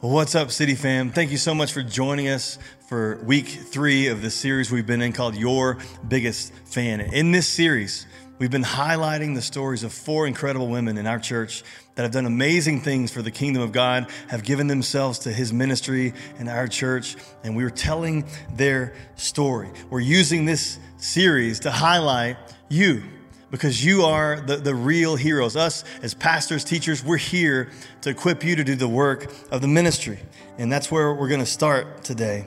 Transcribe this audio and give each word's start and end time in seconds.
What's 0.00 0.36
up, 0.36 0.52
City 0.52 0.76
fam? 0.76 1.10
Thank 1.10 1.32
you 1.32 1.36
so 1.36 1.56
much 1.56 1.72
for 1.72 1.82
joining 1.82 2.28
us 2.28 2.56
for 2.86 3.16
week 3.24 3.48
three 3.48 4.06
of 4.06 4.22
the 4.22 4.30
series 4.30 4.70
we've 4.70 4.86
been 4.86 5.02
in 5.02 5.12
called 5.12 5.34
Your 5.34 5.78
Biggest 6.06 6.54
Fan. 6.66 7.00
In 7.00 7.32
this 7.32 7.48
series, 7.48 8.06
we've 8.38 8.48
been 8.52 8.62
highlighting 8.62 9.34
the 9.34 9.42
stories 9.42 9.82
of 9.82 9.92
four 9.92 10.28
incredible 10.28 10.68
women 10.68 10.98
in 10.98 11.08
our 11.08 11.18
church 11.18 11.64
that 11.96 12.04
have 12.04 12.12
done 12.12 12.26
amazing 12.26 12.80
things 12.80 13.10
for 13.10 13.22
the 13.22 13.32
kingdom 13.32 13.60
of 13.60 13.72
God, 13.72 14.08
have 14.28 14.44
given 14.44 14.68
themselves 14.68 15.18
to 15.20 15.32
His 15.32 15.52
ministry 15.52 16.14
in 16.38 16.46
our 16.46 16.68
church, 16.68 17.16
and 17.42 17.56
we're 17.56 17.68
telling 17.68 18.24
their 18.54 18.94
story. 19.16 19.68
We're 19.90 19.98
using 19.98 20.44
this 20.44 20.78
series 20.98 21.58
to 21.60 21.72
highlight 21.72 22.36
you 22.68 23.02
because 23.50 23.84
you 23.84 24.02
are 24.02 24.40
the, 24.40 24.56
the 24.56 24.74
real 24.74 25.16
heroes. 25.16 25.56
Us 25.56 25.84
as 26.02 26.14
pastors, 26.14 26.64
teachers, 26.64 27.02
we're 27.02 27.16
here 27.16 27.70
to 28.02 28.10
equip 28.10 28.44
you 28.44 28.56
to 28.56 28.64
do 28.64 28.74
the 28.74 28.88
work 28.88 29.32
of 29.50 29.60
the 29.60 29.68
ministry. 29.68 30.18
And 30.58 30.70
that's 30.70 30.90
where 30.90 31.14
we're 31.14 31.28
going 31.28 31.40
to 31.40 31.46
start 31.46 32.04
today. 32.04 32.46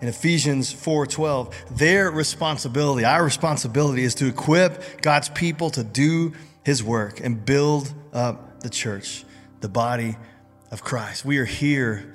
In 0.00 0.08
Ephesians 0.08 0.72
4:12, 0.74 1.76
their 1.76 2.10
responsibility, 2.10 3.04
our 3.04 3.24
responsibility 3.24 4.02
is 4.04 4.14
to 4.16 4.26
equip 4.26 5.00
God's 5.00 5.28
people 5.28 5.70
to 5.70 5.84
do 5.84 6.32
his 6.64 6.82
work 6.82 7.20
and 7.20 7.44
build 7.44 7.92
up 8.12 8.60
the 8.60 8.68
church, 8.68 9.24
the 9.60 9.68
body 9.68 10.16
of 10.70 10.82
Christ. 10.82 11.24
We 11.24 11.38
are 11.38 11.44
here 11.44 12.14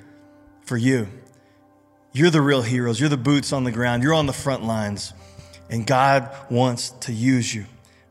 for 0.62 0.76
you. 0.76 1.08
You're 2.12 2.30
the 2.30 2.42
real 2.42 2.62
heroes. 2.62 3.00
You're 3.00 3.08
the 3.08 3.16
boots 3.16 3.52
on 3.52 3.64
the 3.64 3.72
ground. 3.72 4.02
You're 4.02 4.14
on 4.14 4.26
the 4.26 4.32
front 4.32 4.64
lines. 4.64 5.12
And 5.68 5.86
God 5.86 6.34
wants 6.50 6.90
to 6.90 7.12
use 7.12 7.54
you 7.54 7.64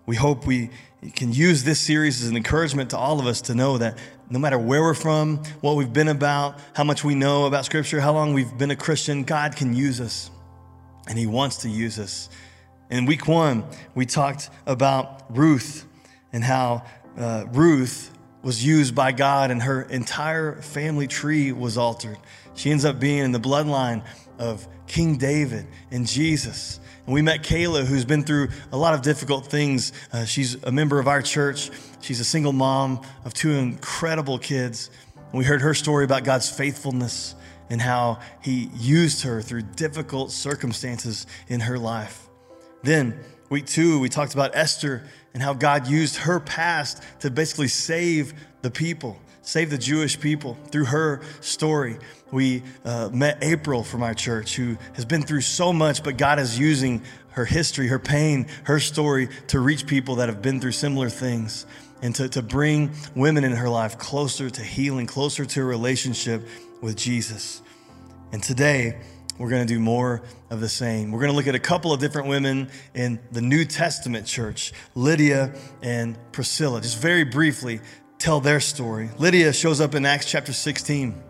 we 0.09 0.15
hope 0.15 0.47
we 0.47 0.71
can 1.13 1.31
use 1.31 1.63
this 1.63 1.79
series 1.79 2.23
as 2.23 2.29
an 2.29 2.35
encouragement 2.35 2.89
to 2.89 2.97
all 2.97 3.19
of 3.19 3.27
us 3.27 3.41
to 3.41 3.53
know 3.53 3.77
that 3.77 3.95
no 4.31 4.39
matter 4.39 4.57
where 4.57 4.81
we're 4.81 4.95
from, 4.95 5.37
what 5.61 5.75
we've 5.75 5.93
been 5.93 6.07
about, 6.07 6.59
how 6.73 6.83
much 6.83 7.03
we 7.03 7.13
know 7.13 7.45
about 7.45 7.63
Scripture, 7.63 8.01
how 8.01 8.11
long 8.11 8.33
we've 8.33 8.57
been 8.57 8.71
a 8.71 8.75
Christian, 8.75 9.21
God 9.21 9.55
can 9.55 9.75
use 9.75 10.01
us. 10.01 10.31
And 11.07 11.15
He 11.15 11.27
wants 11.27 11.57
to 11.57 11.69
use 11.69 11.99
us. 11.99 12.27
In 12.89 13.05
week 13.05 13.27
one, 13.27 13.63
we 13.93 14.07
talked 14.07 14.49
about 14.65 15.25
Ruth 15.29 15.85
and 16.33 16.43
how 16.43 16.85
uh, 17.15 17.45
Ruth 17.51 18.11
was 18.41 18.65
used 18.65 18.95
by 18.95 19.11
God 19.11 19.51
and 19.51 19.61
her 19.61 19.83
entire 19.83 20.59
family 20.63 21.05
tree 21.05 21.51
was 21.51 21.77
altered. 21.77 22.17
She 22.55 22.71
ends 22.71 22.83
up 22.83 22.99
being 22.99 23.19
in 23.19 23.31
the 23.31 23.39
bloodline 23.39 24.03
of 24.39 24.67
King 24.87 25.17
David 25.17 25.67
and 25.91 26.07
Jesus. 26.07 26.79
And 27.09 27.15
we 27.15 27.23
met 27.23 27.41
Kayla, 27.41 27.85
who's 27.85 28.05
been 28.05 28.21
through 28.21 28.49
a 28.71 28.77
lot 28.77 28.93
of 28.93 29.01
difficult 29.01 29.47
things. 29.47 29.93
Uh, 30.13 30.25
she's 30.25 30.63
a 30.63 30.71
member 30.71 30.99
of 30.99 31.07
our 31.07 31.23
church. 31.23 31.71
She's 32.01 32.19
a 32.19 32.23
single 32.23 32.53
mom 32.53 33.01
of 33.25 33.33
two 33.33 33.49
incredible 33.49 34.37
kids. 34.37 34.91
And 35.15 35.39
we 35.39 35.43
heard 35.43 35.61
her 35.61 35.73
story 35.73 36.05
about 36.05 36.23
God's 36.23 36.51
faithfulness 36.51 37.33
and 37.71 37.81
how 37.81 38.19
He 38.43 38.69
used 38.75 39.23
her 39.23 39.41
through 39.41 39.63
difficult 39.63 40.31
circumstances 40.31 41.25
in 41.47 41.61
her 41.61 41.79
life. 41.79 42.29
Then, 42.83 43.19
week 43.49 43.65
two, 43.65 43.99
we 43.99 44.07
talked 44.07 44.35
about 44.35 44.51
Esther 44.53 45.01
and 45.33 45.41
how 45.41 45.55
God 45.55 45.87
used 45.87 46.15
her 46.17 46.39
past 46.39 47.01
to 47.21 47.31
basically 47.31 47.69
save 47.69 48.35
the 48.61 48.69
people 48.69 49.19
save 49.49 49.71
the 49.71 49.77
Jewish 49.79 50.19
people 50.19 50.55
through 50.69 50.85
her 50.85 51.21
story. 51.41 51.97
We 52.31 52.61
uh, 52.85 53.09
met 53.11 53.39
April 53.41 53.83
from 53.83 54.03
our 54.03 54.13
church, 54.13 54.55
who 54.55 54.77
has 54.93 55.05
been 55.05 55.23
through 55.23 55.41
so 55.41 55.73
much, 55.73 56.03
but 56.03 56.17
God 56.17 56.37
is 56.37 56.59
using 56.59 57.01
her 57.31 57.45
history, 57.45 57.87
her 57.87 57.97
pain, 57.97 58.45
her 58.65 58.79
story 58.79 59.27
to 59.47 59.59
reach 59.59 59.87
people 59.87 60.15
that 60.17 60.29
have 60.29 60.43
been 60.43 60.61
through 60.61 60.73
similar 60.73 61.09
things 61.09 61.65
and 62.03 62.13
to, 62.15 62.29
to 62.29 62.43
bring 62.43 62.91
women 63.15 63.43
in 63.43 63.53
her 63.53 63.69
life 63.69 63.97
closer 63.97 64.51
to 64.51 64.61
healing, 64.61 65.07
closer 65.07 65.45
to 65.45 65.61
a 65.61 65.65
relationship 65.65 66.47
with 66.81 66.95
Jesus. 66.95 67.63
And 68.31 68.43
today, 68.43 69.01
we're 69.39 69.49
going 69.49 69.65
to 69.65 69.73
do 69.73 69.79
more 69.79 70.21
of 70.51 70.59
the 70.59 70.69
same. 70.69 71.11
We're 71.11 71.21
going 71.21 71.31
to 71.31 71.35
look 71.35 71.47
at 71.47 71.55
a 71.55 71.59
couple 71.59 71.91
of 71.91 71.99
different 71.99 72.27
women 72.27 72.69
in 72.93 73.19
the 73.31 73.41
New 73.41 73.65
Testament 73.65 74.27
church, 74.27 74.73
Lydia 74.93 75.55
and 75.81 76.19
Priscilla. 76.33 76.81
Just 76.81 76.99
very 76.99 77.23
briefly, 77.23 77.79
tell 78.19 78.41
their 78.41 78.59
story. 78.59 79.09
Lydia 79.17 79.53
shows 79.53 79.81
up 79.81 79.95
in 79.95 80.05
Acts 80.05 80.25
chapter 80.25 80.53
16. 80.53 81.23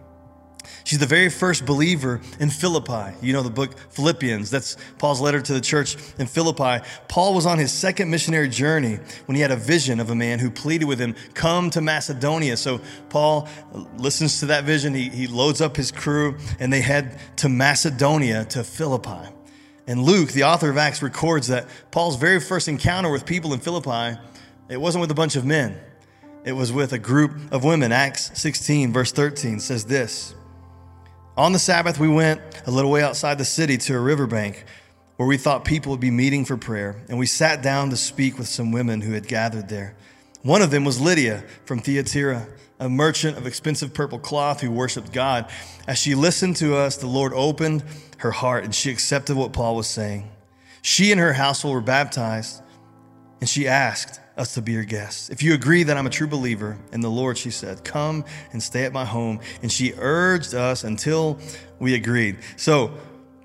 She's 0.84 1.00
the 1.00 1.06
very 1.06 1.30
first 1.30 1.66
believer 1.66 2.20
in 2.40 2.50
Philippi. 2.50 3.16
You 3.22 3.34
know 3.34 3.44
the 3.44 3.50
book 3.50 3.78
Philippians. 3.92 4.50
That's 4.50 4.76
Paul's 4.98 5.22
letter 5.22 5.40
to 5.40 5.54
the 5.54 5.62
church 5.62 5.98
in 6.18 6.26
Philippi. 6.26 6.84
Paul 7.08 7.34
was 7.34 7.46
on 7.46 7.60
his 7.60 7.72
second 7.72 8.10
missionary 8.10 8.50
journey 8.50 9.00
when 9.26 9.36
he 9.36 9.42
had 9.42 9.52
a 9.52 9.56
vision 9.56 10.00
of 10.00 10.10
a 10.10 10.16
man 10.16 10.40
who 10.40 10.50
pleaded 10.50 10.86
with 10.86 11.00
him, 11.00 11.16
Come 11.34 11.70
to 11.72 11.82
Macedonia. 11.82 12.58
So 12.58 12.82
Paul 13.10 13.48
listens 13.98 14.40
to 14.40 14.48
that 14.48 14.64
vision. 14.64 14.94
He, 14.94 15.10
he 15.10 15.28
loads 15.28 15.62
up 15.62 15.76
his 15.76 15.92
crew 15.92 16.38
and 16.60 16.74
they 16.74 16.82
head 16.82 17.20
to 17.38 17.50
Macedonia, 17.50 18.46
to 18.46 18.64
Philippi. 18.64 19.30
And 19.86 20.04
Luke, 20.04 20.32
the 20.32 20.44
author 20.44 20.70
of 20.70 20.78
Acts, 20.78 21.02
records 21.02 21.48
that 21.48 21.68
Paul's 21.92 22.16
very 22.16 22.40
first 22.40 22.68
encounter 22.68 23.12
with 23.12 23.26
people 23.26 23.54
in 23.54 23.60
Philippi, 23.60 24.20
it 24.70 24.78
wasn't 24.78 25.02
with 25.02 25.12
a 25.12 25.16
bunch 25.16 25.36
of 25.36 25.46
men. 25.46 25.80
It 26.46 26.54
was 26.54 26.72
with 26.72 26.94
a 26.94 27.00
group 27.00 27.32
of 27.52 27.64
women. 27.64 27.92
Acts 27.92 28.32
16, 28.40 28.94
verse 28.94 29.12
13 29.12 29.60
says 29.60 29.86
this 29.86 30.36
On 31.38 31.52
the 31.52 31.60
Sabbath, 31.60 32.00
we 32.00 32.08
went 32.08 32.42
a 32.66 32.72
little 32.72 32.92
way 32.92 33.04
outside 33.04 33.38
the 33.38 33.46
city 33.46 33.78
to 33.78 33.96
a 33.96 34.00
riverbank 34.00 34.64
where 35.18 35.28
we 35.28 35.36
thought 35.36 35.66
people 35.66 35.92
would 35.92 36.00
be 36.00 36.12
meeting 36.12 36.46
for 36.46 36.56
prayer, 36.56 36.96
and 37.10 37.20
we 37.20 37.26
sat 37.26 37.62
down 37.62 37.90
to 37.90 37.98
speak 37.98 38.38
with 38.38 38.48
some 38.48 38.72
women 38.72 39.02
who 39.02 39.12
had 39.12 39.28
gathered 39.28 39.68
there. 39.68 39.96
One 40.44 40.62
of 40.62 40.72
them 40.72 40.86
was 40.86 41.02
Lydia 41.02 41.44
from 41.66 41.80
Thyatira, 41.80 42.48
a 42.80 42.88
merchant 42.88 43.38
of 43.38 43.46
expensive 43.46 43.94
purple 43.94 44.18
cloth 44.18 44.62
who 44.62 44.72
worshiped 44.72 45.12
God. 45.12 45.52
As 45.88 45.98
she 45.98 46.16
listened 46.16 46.56
to 46.58 46.78
us, 46.78 46.96
the 46.96 47.08
Lord 47.08 47.34
opened 47.34 47.84
her 48.20 48.32
heart 48.32 48.64
and 48.64 48.74
she 48.74 48.90
accepted 48.90 49.36
what 49.36 49.52
Paul 49.52 49.76
was 49.76 49.88
saying. 49.88 50.32
She 50.82 51.12
and 51.12 51.20
her 51.20 51.34
household 51.34 51.76
were 51.76 51.82
baptized, 51.82 52.62
and 53.42 53.50
she 53.50 53.68
asked, 53.68 54.22
us 54.40 54.54
to 54.54 54.62
be 54.62 54.72
your 54.72 54.86
guests. 54.86 55.30
If 55.30 55.44
you 55.44 55.54
agree 55.54 55.84
that 55.84 55.98
I'm 55.98 56.08
a 56.08 56.10
true 56.10 56.28
believer 56.28 56.78
in 56.94 57.02
the 57.02 57.10
Lord, 57.10 57.38
she 57.38 57.52
said, 57.52 57.84
come 57.84 58.24
and 58.54 58.64
stay 58.64 58.86
at 58.86 58.94
my 58.94 59.06
home. 59.06 59.42
And 59.62 59.72
she 59.72 59.94
urged 59.98 60.56
us 60.56 60.84
until 60.84 61.38
we 61.78 61.94
agreed. 61.94 62.38
So, 62.56 62.94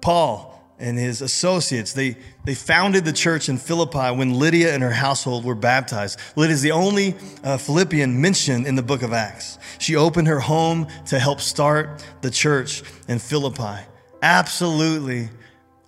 Paul 0.01 0.53
and 0.79 0.97
his 0.97 1.21
associates, 1.21 1.93
they, 1.93 2.17
they 2.45 2.55
founded 2.55 3.05
the 3.05 3.13
church 3.13 3.49
in 3.49 3.59
Philippi 3.59 4.17
when 4.17 4.35
Lydia 4.35 4.73
and 4.73 4.83
her 4.83 4.93
household 4.93 5.45
were 5.45 5.55
baptized. 5.55 6.19
Lydia 6.37 6.55
is 6.55 6.63
the 6.63 6.73
only 6.73 7.17
uh, 7.43 7.57
Philippian 7.57 8.21
mentioned 8.21 8.67
in 8.67 8.77
the 8.77 8.83
book 8.83 9.03
of 9.03 9.13
Acts. 9.13 9.59
She 9.79 9.97
opened 9.97 10.29
her 10.29 10.41
home 10.41 10.87
to 11.07 11.19
help 11.19 11.41
start 11.41 12.05
the 12.21 12.31
church 12.31 12.83
in 13.09 13.19
Philippi. 13.19 13.83
Absolutely 14.23 15.29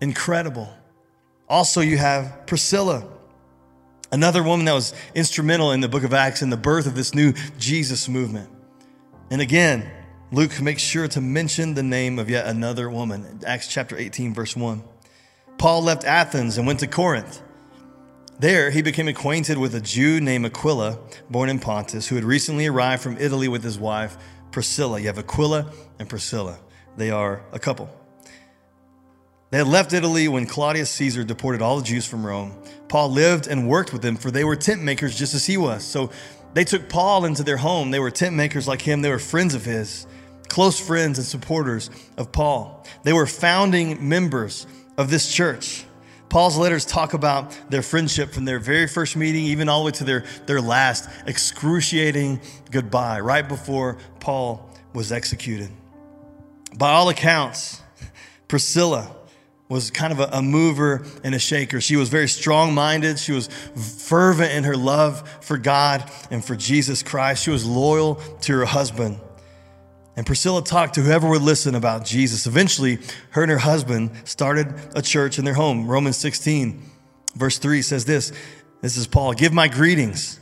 incredible. 0.00 0.68
Also, 1.48 1.80
you 1.80 1.96
have 1.96 2.46
Priscilla 2.46 3.06
Another 4.16 4.43
woman 4.43 4.65
that 4.65 4.72
was 4.72 4.94
instrumental 5.15 5.72
in 5.72 5.82
the 5.82 5.91
book 5.91 6.03
of 6.03 6.15
Acts 6.15 6.41
in 6.41 6.49
the 6.49 6.56
birth 6.56 6.87
of 6.87 6.94
this 6.94 7.15
new 7.15 7.34
Jesus 7.59 8.09
movement. 8.09 8.49
And 9.31 9.43
again, 9.43 9.91
Luke 10.32 10.59
makes 10.59 10.81
sure 10.81 11.06
to 11.09 11.21
mention 11.21 11.75
the 11.75 11.82
name 11.82 12.19
of 12.19 12.31
yet 12.31 12.47
another 12.47 12.88
woman. 12.88 13.41
Acts 13.47 13.69
chapter 13.69 13.94
18, 13.94 14.32
verse 14.32 14.56
1. 14.56 14.82
Paul 15.59 15.82
left 15.82 16.04
Athens 16.04 16.56
and 16.56 16.66
went 16.66 16.81
to 16.81 16.87
Corinth. 16.87 17.43
There, 18.38 18.71
he 18.71 18.81
became 18.81 19.06
acquainted 19.06 19.59
with 19.59 19.75
a 19.75 19.82
Jew 19.82 20.19
named 20.19 20.47
Aquila, 20.47 20.98
born 21.28 21.50
in 21.50 21.59
Pontus, 21.59 22.09
who 22.09 22.15
had 22.15 22.25
recently 22.25 22.66
arrived 22.66 23.03
from 23.03 23.19
Italy 23.19 23.48
with 23.48 23.62
his 23.62 23.78
wife, 23.78 24.16
Priscilla. 24.50 24.98
You 24.98 25.09
have 25.09 25.19
Aquila 25.19 25.71
and 25.98 26.09
Priscilla, 26.09 26.59
they 26.97 27.10
are 27.10 27.44
a 27.53 27.59
couple. 27.59 27.91
They 29.50 29.58
had 29.58 29.68
left 29.68 29.92
Italy 29.92 30.26
when 30.26 30.46
Claudius 30.46 30.90
Caesar 30.90 31.22
deported 31.22 31.62
all 31.62 31.78
the 31.78 31.84
Jews 31.84 32.04
from 32.04 32.26
Rome. 32.26 32.52
Paul 32.88 33.10
lived 33.10 33.46
and 33.46 33.68
worked 33.68 33.92
with 33.92 34.02
them, 34.02 34.16
for 34.16 34.30
they 34.30 34.44
were 34.44 34.56
tent 34.56 34.82
makers 34.82 35.16
just 35.16 35.34
as 35.34 35.46
he 35.46 35.56
was. 35.56 35.84
So 35.84 36.10
they 36.54 36.64
took 36.64 36.88
Paul 36.88 37.24
into 37.24 37.42
their 37.42 37.56
home. 37.56 37.90
They 37.90 38.00
were 38.00 38.10
tent 38.10 38.34
makers 38.34 38.66
like 38.66 38.82
him, 38.82 39.02
they 39.02 39.10
were 39.10 39.18
friends 39.18 39.54
of 39.54 39.64
his, 39.64 40.06
close 40.48 40.80
friends 40.80 41.18
and 41.18 41.26
supporters 41.26 41.91
of 42.16 42.32
Paul. 42.32 42.84
They 43.04 43.12
were 43.12 43.26
founding 43.26 44.09
members 44.09 44.66
of 44.97 45.10
this 45.10 45.32
church. 45.32 45.84
Paul's 46.28 46.59
letters 46.59 46.84
talk 46.84 47.15
about 47.15 47.56
their 47.71 47.82
friendship 47.82 48.32
from 48.32 48.44
their 48.47 48.59
very 48.59 48.88
first 48.88 49.16
meeting, 49.16 49.44
even 49.44 49.68
all 49.68 49.80
the 49.80 49.86
way 49.86 49.92
to 49.92 50.04
their, 50.04 50.24
their 50.47 50.60
last 50.60 51.09
excruciating 51.26 52.41
goodbye, 52.72 53.21
right 53.21 53.48
before 53.48 53.98
Paul 54.18 54.68
was 54.92 55.12
executed. 55.12 55.71
By 56.76 56.91
all 56.91 57.09
accounts, 57.09 57.80
Priscilla, 58.48 59.15
was 59.68 59.91
kind 59.91 60.13
of 60.13 60.21
a, 60.21 60.28
a, 60.33 60.42
mover 60.42 61.04
and 61.24 61.34
a 61.34 61.39
shaker. 61.39 61.80
She 61.80 61.97
was 61.97 62.09
very 62.09 62.28
strong 62.28 62.72
minded. 62.72 63.18
She 63.18 63.33
was 63.33 63.48
fervent 63.48 64.53
in 64.53 64.65
her 64.65 64.77
love 64.77 65.28
for 65.41 65.59
God 65.59 66.09
and 66.30 66.45
for 66.45 66.54
Jesus 66.54 67.03
Christ. 67.03 67.42
She 67.42 67.51
was 67.51 67.66
loyal 67.66 68.16
to 68.42 68.53
her 68.53 68.65
husband. 68.65 69.18
And 70.16 70.24
Priscilla 70.24 70.63
talked 70.63 70.95
to 70.95 71.03
whoever 71.03 71.28
would 71.28 71.42
listen 71.42 71.74
about 71.74 72.04
Jesus. 72.04 72.47
Eventually, 72.47 72.98
her 73.30 73.42
and 73.42 73.51
her 73.51 73.59
husband 73.59 74.13
started 74.24 74.72
a 74.95 75.03
church 75.03 75.39
in 75.39 75.45
their 75.45 75.54
home. 75.54 75.86
Romans 75.86 76.16
16, 76.16 76.83
verse 77.34 77.59
3 77.59 77.83
says 77.83 78.04
this 78.04 78.33
This 78.80 78.97
is 78.97 79.07
Paul 79.07 79.34
Give 79.34 79.53
my 79.53 79.69
greetings 79.69 80.41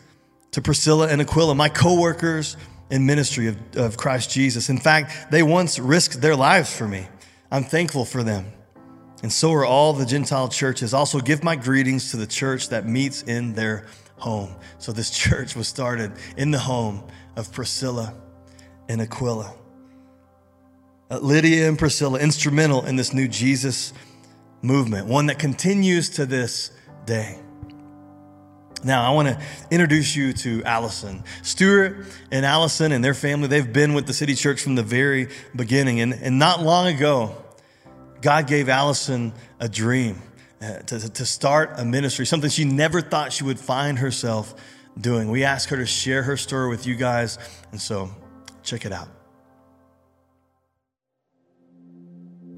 to 0.53 0.62
Priscilla 0.62 1.09
and 1.09 1.20
Aquila, 1.20 1.56
my 1.56 1.69
co 1.69 1.99
workers 2.00 2.56
in 2.91 3.06
ministry 3.06 3.49
of, 3.49 3.56
of 3.77 3.97
Christ 3.97 4.31
Jesus. 4.31 4.69
In 4.69 4.79
fact, 4.79 5.32
they 5.32 5.43
once 5.43 5.81
risked 5.81 6.20
their 6.20 6.37
lives 6.37 6.77
for 6.77 6.87
me. 6.87 7.09
I'm 7.50 7.65
thankful 7.65 8.05
for 8.05 8.23
them. 8.23 8.53
And 9.25 9.32
so 9.32 9.55
are 9.55 9.65
all 9.65 9.94
the 9.94 10.05
Gentile 10.05 10.49
churches. 10.49 10.93
Also, 10.93 11.19
give 11.19 11.43
my 11.43 11.56
greetings 11.56 12.11
to 12.11 12.19
the 12.19 12.26
church 12.26 12.69
that 12.69 12.87
meets 12.87 13.23
in 13.23 13.55
their 13.55 13.87
home. 14.19 14.55
So, 14.76 14.93
this 14.93 15.09
church 15.19 15.56
was 15.56 15.67
started 15.67 16.12
in 16.37 16.50
the 16.50 16.59
home 16.59 17.03
of 17.35 17.50
Priscilla 17.50 18.12
and 18.87 19.00
Aquila. 19.00 19.55
Uh, 21.11 21.21
Lydia 21.21 21.67
and 21.67 21.79
Priscilla, 21.79 22.19
instrumental 22.19 22.85
in 22.85 22.97
this 22.97 23.15
new 23.15 23.26
Jesus 23.26 23.94
movement, 24.61 25.06
one 25.06 25.25
that 25.29 25.38
continues 25.38 26.11
to 26.11 26.27
this 26.27 26.70
day. 27.06 27.38
Now, 28.85 29.11
I 29.11 29.15
want 29.15 29.29
to 29.29 29.41
introduce 29.70 30.15
you 30.15 30.35
to 30.35 30.62
Allison. 30.65 31.25
Stuart 31.41 32.05
and 32.31 32.44
Allison 32.44 32.93
and 32.93 33.03
their 33.03 33.15
family, 33.15 33.49
they've 33.49 33.73
been 33.73 33.94
with 33.94 34.06
the 34.06 34.12
City 34.12 34.35
Church 34.35 34.61
from 34.61 34.75
the 34.75 34.82
very 34.82 35.31
beginning. 35.56 36.00
And, 36.00 36.12
and 36.12 36.38
not 36.38 36.62
long 36.62 36.88
ago, 36.88 37.44
God 38.25 38.47
gave 38.47 38.71
Allison 38.71 39.35
a 39.61 39.69
dream 39.69 40.23
uh, 40.62 40.79
to, 40.79 41.11
to 41.11 41.26
start 41.26 41.75
a 41.76 41.85
ministry, 41.85 42.25
something 42.25 42.49
she 42.49 42.65
never 42.65 43.03
thought 43.03 43.35
she 43.35 43.44
would 43.44 43.61
find 43.61 43.99
herself 43.99 44.55
doing. 44.99 45.31
We 45.31 45.44
asked 45.44 45.69
her 45.69 45.76
to 45.76 45.85
share 45.85 46.23
her 46.23 46.38
story 46.38 46.71
with 46.71 46.87
you 46.87 46.94
guys. 46.94 47.38
And 47.71 47.79
so, 47.79 48.09
check 48.62 48.87
it 48.87 48.93
out. 48.93 49.09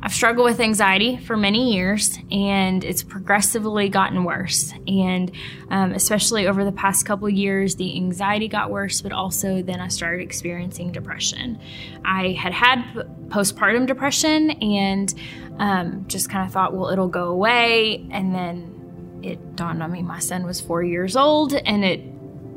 I've 0.03 0.13
struggled 0.13 0.45
with 0.45 0.61
anxiety 0.61 1.17
for 1.17 1.37
many 1.37 1.75
years, 1.75 2.19
and 2.31 2.85
it's 2.85 3.03
progressively 3.03 3.89
gotten 3.89 4.25
worse. 4.25 4.73
And 4.87 5.33
um, 5.71 5.93
especially 5.93 6.47
over 6.47 6.65
the 6.65 6.73
past 6.73 7.07
couple 7.07 7.29
years, 7.31 7.77
the 7.77 7.97
anxiety 7.97 8.47
got 8.47 8.71
worse, 8.71 9.01
but 9.01 9.13
also 9.13 9.63
then 9.63 9.81
I 9.81 9.89
started 9.89 10.23
experiencing 10.23 10.93
depression. 10.93 11.59
I 12.05 12.33
had 12.33 12.53
had 12.53 12.85
postpartum 13.29 13.87
depression 13.87 14.51
and 14.51 15.13
um, 15.59 16.05
just 16.09 16.29
kind 16.31 16.47
of 16.47 16.53
thought, 16.53 16.75
well, 16.75 16.91
it'll 16.91 17.09
go 17.09 17.29
away. 17.29 18.07
And 18.11 18.35
then 18.35 19.21
it 19.23 19.57
dawned 19.57 19.83
on 19.83 19.91
me 19.91 20.03
my 20.03 20.19
son 20.19 20.45
was 20.45 20.61
four 20.61 20.83
years 20.83 21.17
old, 21.17 21.55
and 21.55 21.85
it 21.85 22.01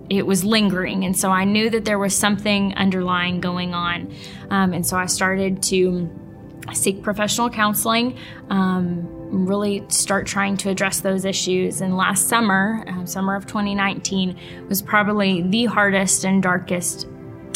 it 0.10 0.26
was 0.26 0.44
lingering. 0.44 1.06
And 1.06 1.16
so 1.16 1.30
I 1.30 1.46
knew 1.46 1.70
that 1.70 1.86
there 1.86 2.00
was 2.00 2.16
something 2.16 2.74
underlying 2.76 3.42
going 3.42 3.76
on. 3.76 4.12
Um, 4.50 4.74
and 4.74 4.86
so 4.86 4.98
I 4.98 5.06
started 5.06 5.62
to 5.64 6.10
seek 6.74 7.02
professional 7.02 7.50
counseling, 7.50 8.18
um, 8.50 9.08
really 9.48 9.86
start 9.90 10.28
trying 10.28 10.58
to 10.58 10.70
address 10.70 11.02
those 11.02 11.26
issues. 11.26 11.82
And 11.82 11.96
last 11.96 12.28
summer, 12.28 12.84
um, 12.88 13.06
summer 13.06 13.36
of 13.36 13.46
2019, 13.46 14.68
was 14.68 14.82
probably 14.82 15.42
the 15.44 15.66
hardest 15.66 16.24
and 16.24 16.42
darkest 16.42 17.08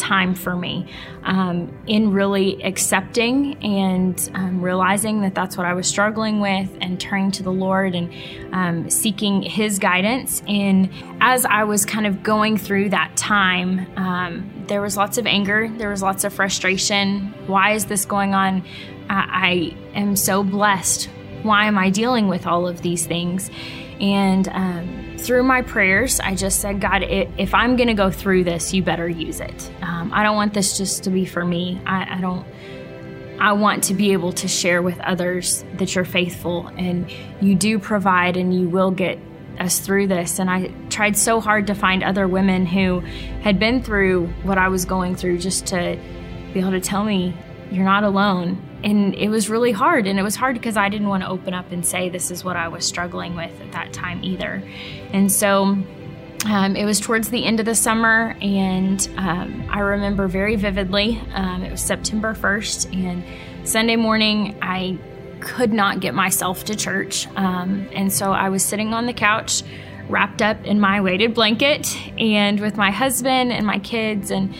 time 0.04 0.34
for 0.34 0.54
me 0.54 0.86
um, 1.22 1.72
in 1.86 2.12
really 2.12 2.62
accepting 2.62 3.56
and 3.64 4.30
um, 4.34 4.60
realizing 4.60 5.22
that 5.22 5.34
that's 5.34 5.56
what 5.56 5.66
I 5.66 5.72
was 5.72 5.88
struggling 5.88 6.40
with 6.40 6.68
and 6.80 7.00
turning 7.00 7.30
to 7.32 7.42
the 7.42 7.52
Lord 7.52 7.94
and 7.94 8.12
um, 8.52 8.90
seeking 8.90 9.42
His 9.42 9.78
guidance. 9.78 10.42
And 10.46 10.90
as 11.20 11.46
I 11.46 11.64
was 11.64 11.86
kind 11.86 12.06
of 12.06 12.22
going 12.22 12.58
through 12.58 12.90
that 12.90 13.16
time, 13.16 13.86
um, 13.96 14.64
there 14.66 14.82
was 14.82 14.96
lots 14.96 15.16
of 15.16 15.26
anger, 15.26 15.70
there 15.76 15.90
was 15.90 16.02
lots 16.02 16.24
of 16.24 16.32
frustration. 16.32 17.34
Why 17.46 17.72
is 17.72 17.86
this 17.86 18.04
going 18.04 18.34
on? 18.34 18.64
I, 19.08 19.74
I 19.94 19.98
am 19.98 20.16
so 20.16 20.42
blessed. 20.42 21.08
Why 21.42 21.66
am 21.66 21.76
I 21.76 21.90
dealing 21.90 22.28
with 22.28 22.46
all 22.46 22.66
of 22.66 22.82
these 22.82 23.06
things? 23.06 23.50
And 24.00 24.48
um, 24.48 25.16
through 25.18 25.44
my 25.44 25.62
prayers, 25.62 26.20
I 26.20 26.34
just 26.34 26.60
said, 26.60 26.80
God, 26.80 27.02
if 27.02 27.54
I'm 27.54 27.76
going 27.76 27.88
to 27.88 27.94
go 27.94 28.10
through 28.10 28.44
this, 28.44 28.74
you 28.74 28.82
better 28.82 29.08
use 29.08 29.40
it. 29.40 29.70
Um, 29.82 30.12
I 30.12 30.22
don't 30.22 30.36
want 30.36 30.54
this 30.54 30.76
just 30.76 31.04
to 31.04 31.10
be 31.10 31.24
for 31.24 31.44
me. 31.44 31.80
I, 31.86 32.16
I 32.16 32.20
don't. 32.20 32.46
I 33.40 33.52
want 33.52 33.84
to 33.84 33.94
be 33.94 34.12
able 34.12 34.32
to 34.34 34.46
share 34.46 34.80
with 34.80 34.98
others 35.00 35.64
that 35.78 35.94
you're 35.94 36.04
faithful 36.04 36.68
and 36.68 37.10
you 37.40 37.56
do 37.56 37.80
provide 37.80 38.36
and 38.36 38.54
you 38.54 38.68
will 38.68 38.92
get 38.92 39.18
us 39.58 39.80
through 39.80 40.06
this. 40.06 40.38
And 40.38 40.48
I 40.48 40.68
tried 40.88 41.16
so 41.16 41.40
hard 41.40 41.66
to 41.66 41.74
find 41.74 42.04
other 42.04 42.28
women 42.28 42.64
who 42.64 43.00
had 43.42 43.58
been 43.58 43.82
through 43.82 44.28
what 44.44 44.56
I 44.56 44.68
was 44.68 44.84
going 44.84 45.16
through 45.16 45.38
just 45.38 45.66
to 45.66 45.98
be 46.52 46.60
able 46.60 46.70
to 46.70 46.80
tell 46.80 47.02
me, 47.02 47.36
you're 47.72 47.84
not 47.84 48.04
alone 48.04 48.62
and 48.84 49.14
it 49.14 49.28
was 49.28 49.48
really 49.48 49.72
hard 49.72 50.06
and 50.06 50.18
it 50.18 50.22
was 50.22 50.36
hard 50.36 50.54
because 50.54 50.76
i 50.76 50.88
didn't 50.88 51.08
want 51.08 51.22
to 51.22 51.28
open 51.28 51.54
up 51.54 51.72
and 51.72 51.84
say 51.84 52.08
this 52.08 52.30
is 52.30 52.44
what 52.44 52.56
i 52.56 52.68
was 52.68 52.86
struggling 52.86 53.34
with 53.34 53.60
at 53.60 53.72
that 53.72 53.92
time 53.92 54.22
either. 54.22 54.62
And 55.12 55.30
so 55.32 55.76
um, 56.46 56.76
it 56.76 56.84
was 56.84 57.00
towards 57.00 57.30
the 57.30 57.44
end 57.44 57.60
of 57.60 57.66
the 57.66 57.74
summer 57.74 58.36
and 58.40 59.08
um, 59.16 59.64
i 59.70 59.80
remember 59.80 60.28
very 60.28 60.56
vividly 60.56 61.20
um, 61.32 61.62
it 61.62 61.70
was 61.70 61.80
september 61.80 62.34
1st 62.34 62.94
and 62.94 63.24
sunday 63.66 63.96
morning 63.96 64.56
i 64.60 64.98
could 65.40 65.72
not 65.72 66.00
get 66.00 66.14
myself 66.14 66.64
to 66.64 66.74
church 66.74 67.26
um, 67.36 67.88
and 67.92 68.12
so 68.12 68.32
i 68.32 68.48
was 68.48 68.62
sitting 68.62 68.92
on 68.92 69.06
the 69.06 69.12
couch 69.12 69.62
wrapped 70.08 70.42
up 70.42 70.62
in 70.64 70.78
my 70.80 71.00
weighted 71.00 71.32
blanket 71.32 71.96
and 72.18 72.60
with 72.60 72.76
my 72.76 72.90
husband 72.90 73.50
and 73.52 73.66
my 73.66 73.78
kids 73.78 74.30
and 74.30 74.54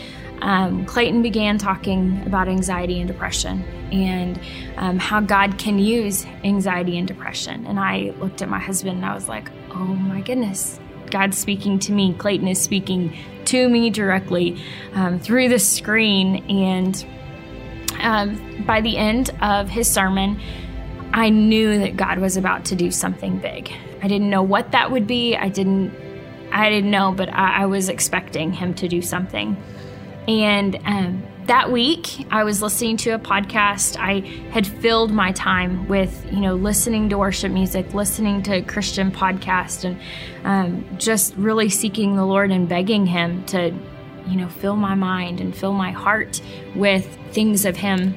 um, 0.45 0.85
Clayton 0.85 1.23
began 1.23 1.57
talking 1.57 2.21
about 2.27 2.47
anxiety 2.47 2.99
and 2.99 3.07
depression 3.07 3.63
and 3.91 4.39
um, 4.77 4.99
how 4.99 5.19
God 5.19 5.57
can 5.57 5.79
use 5.79 6.23
anxiety 6.43 6.99
and 6.99 7.07
depression. 7.07 7.65
And 7.65 7.79
I 7.79 8.13
looked 8.19 8.43
at 8.43 8.47
my 8.47 8.59
husband 8.59 8.97
and 8.97 9.05
I 9.05 9.15
was 9.15 9.27
like, 9.27 9.49
oh 9.71 9.85
my 9.85 10.21
goodness, 10.21 10.79
God's 11.09 11.35
speaking 11.35 11.79
to 11.79 11.91
me. 11.91 12.13
Clayton 12.13 12.47
is 12.47 12.61
speaking 12.61 13.17
to 13.45 13.67
me 13.67 13.89
directly 13.89 14.61
um, 14.93 15.17
through 15.19 15.49
the 15.49 15.57
screen. 15.57 16.45
And 16.47 17.03
um, 18.01 18.63
by 18.67 18.81
the 18.81 18.97
end 18.97 19.31
of 19.41 19.67
his 19.67 19.89
sermon, 19.89 20.39
I 21.11 21.29
knew 21.29 21.79
that 21.79 21.97
God 21.97 22.19
was 22.19 22.37
about 22.37 22.65
to 22.65 22.75
do 22.75 22.91
something 22.91 23.39
big. 23.39 23.71
I 24.03 24.07
didn't 24.07 24.29
know 24.29 24.43
what 24.43 24.73
that 24.73 24.91
would 24.91 25.07
be. 25.07 25.35
I 25.35 25.49
didn't. 25.49 26.05
I 26.51 26.69
didn't 26.69 26.91
know, 26.91 27.11
but 27.11 27.33
I, 27.33 27.63
I 27.63 27.65
was 27.65 27.89
expecting 27.89 28.53
him 28.53 28.75
to 28.75 28.87
do 28.87 29.01
something. 29.01 29.57
And 30.27 30.79
um, 30.85 31.23
that 31.45 31.71
week, 31.71 32.25
I 32.31 32.43
was 32.43 32.61
listening 32.61 32.97
to 32.97 33.11
a 33.11 33.19
podcast. 33.19 33.97
I 33.99 34.21
had 34.51 34.65
filled 34.65 35.11
my 35.11 35.31
time 35.31 35.87
with, 35.87 36.25
you 36.31 36.39
know, 36.39 36.55
listening 36.55 37.09
to 37.09 37.17
worship 37.17 37.51
music, 37.51 37.93
listening 37.93 38.41
to 38.43 38.61
Christian 38.63 39.11
podcasts, 39.11 39.83
and 39.83 39.99
um, 40.43 40.97
just 40.97 41.35
really 41.35 41.69
seeking 41.69 42.15
the 42.15 42.25
Lord 42.25 42.51
and 42.51 42.67
begging 42.67 43.05
Him 43.05 43.45
to, 43.45 43.71
you 44.27 44.37
know, 44.37 44.49
fill 44.49 44.75
my 44.75 44.95
mind 44.95 45.39
and 45.39 45.55
fill 45.55 45.73
my 45.73 45.91
heart 45.91 46.41
with 46.75 47.05
things 47.31 47.65
of 47.65 47.77
Him. 47.77 48.15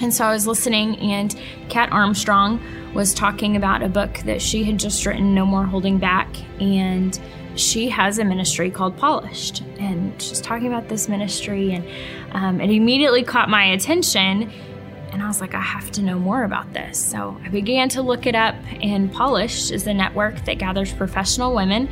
And 0.00 0.12
so 0.12 0.24
I 0.24 0.32
was 0.32 0.46
listening, 0.46 0.96
and 0.98 1.38
Kat 1.68 1.92
Armstrong 1.92 2.60
was 2.94 3.12
talking 3.12 3.56
about 3.56 3.82
a 3.82 3.88
book 3.88 4.14
that 4.24 4.40
she 4.40 4.64
had 4.64 4.78
just 4.78 5.04
written, 5.04 5.34
No 5.34 5.44
More 5.44 5.64
Holding 5.64 5.98
Back. 5.98 6.28
And 6.60 7.18
she 7.56 7.88
has 7.88 8.18
a 8.18 8.24
ministry 8.24 8.70
called 8.70 8.96
Polished, 8.96 9.62
and 9.78 10.20
she's 10.20 10.40
talking 10.40 10.66
about 10.66 10.88
this 10.88 11.08
ministry, 11.08 11.72
and 11.72 11.84
um, 12.32 12.60
it 12.60 12.70
immediately 12.70 13.22
caught 13.22 13.48
my 13.48 13.64
attention. 13.64 14.50
And 15.12 15.22
I 15.22 15.28
was 15.28 15.40
like, 15.40 15.54
I 15.54 15.60
have 15.60 15.92
to 15.92 16.02
know 16.02 16.18
more 16.18 16.42
about 16.42 16.72
this. 16.72 16.98
So 16.98 17.40
I 17.44 17.48
began 17.48 17.88
to 17.90 18.02
look 18.02 18.26
it 18.26 18.34
up, 18.34 18.56
and 18.82 19.12
Polished 19.12 19.70
is 19.70 19.86
a 19.86 19.94
network 19.94 20.44
that 20.46 20.58
gathers 20.58 20.92
professional 20.92 21.54
women 21.54 21.88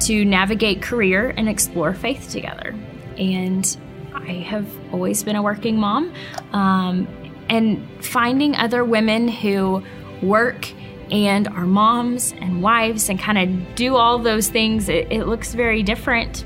to 0.00 0.24
navigate 0.24 0.82
career 0.82 1.34
and 1.36 1.48
explore 1.48 1.94
faith 1.94 2.30
together. 2.30 2.74
And 3.16 3.76
I 4.14 4.32
have 4.32 4.66
always 4.92 5.22
been 5.22 5.36
a 5.36 5.42
working 5.42 5.76
mom, 5.76 6.12
um, 6.52 7.08
and 7.48 8.04
finding 8.04 8.54
other 8.54 8.84
women 8.84 9.28
who 9.28 9.82
work 10.20 10.68
and 11.10 11.48
our 11.48 11.66
moms 11.66 12.32
and 12.32 12.62
wives 12.62 13.08
and 13.08 13.18
kind 13.18 13.38
of 13.38 13.74
do 13.74 13.96
all 13.96 14.18
those 14.18 14.48
things, 14.48 14.88
it, 14.88 15.10
it 15.10 15.26
looks 15.26 15.54
very 15.54 15.82
different. 15.82 16.44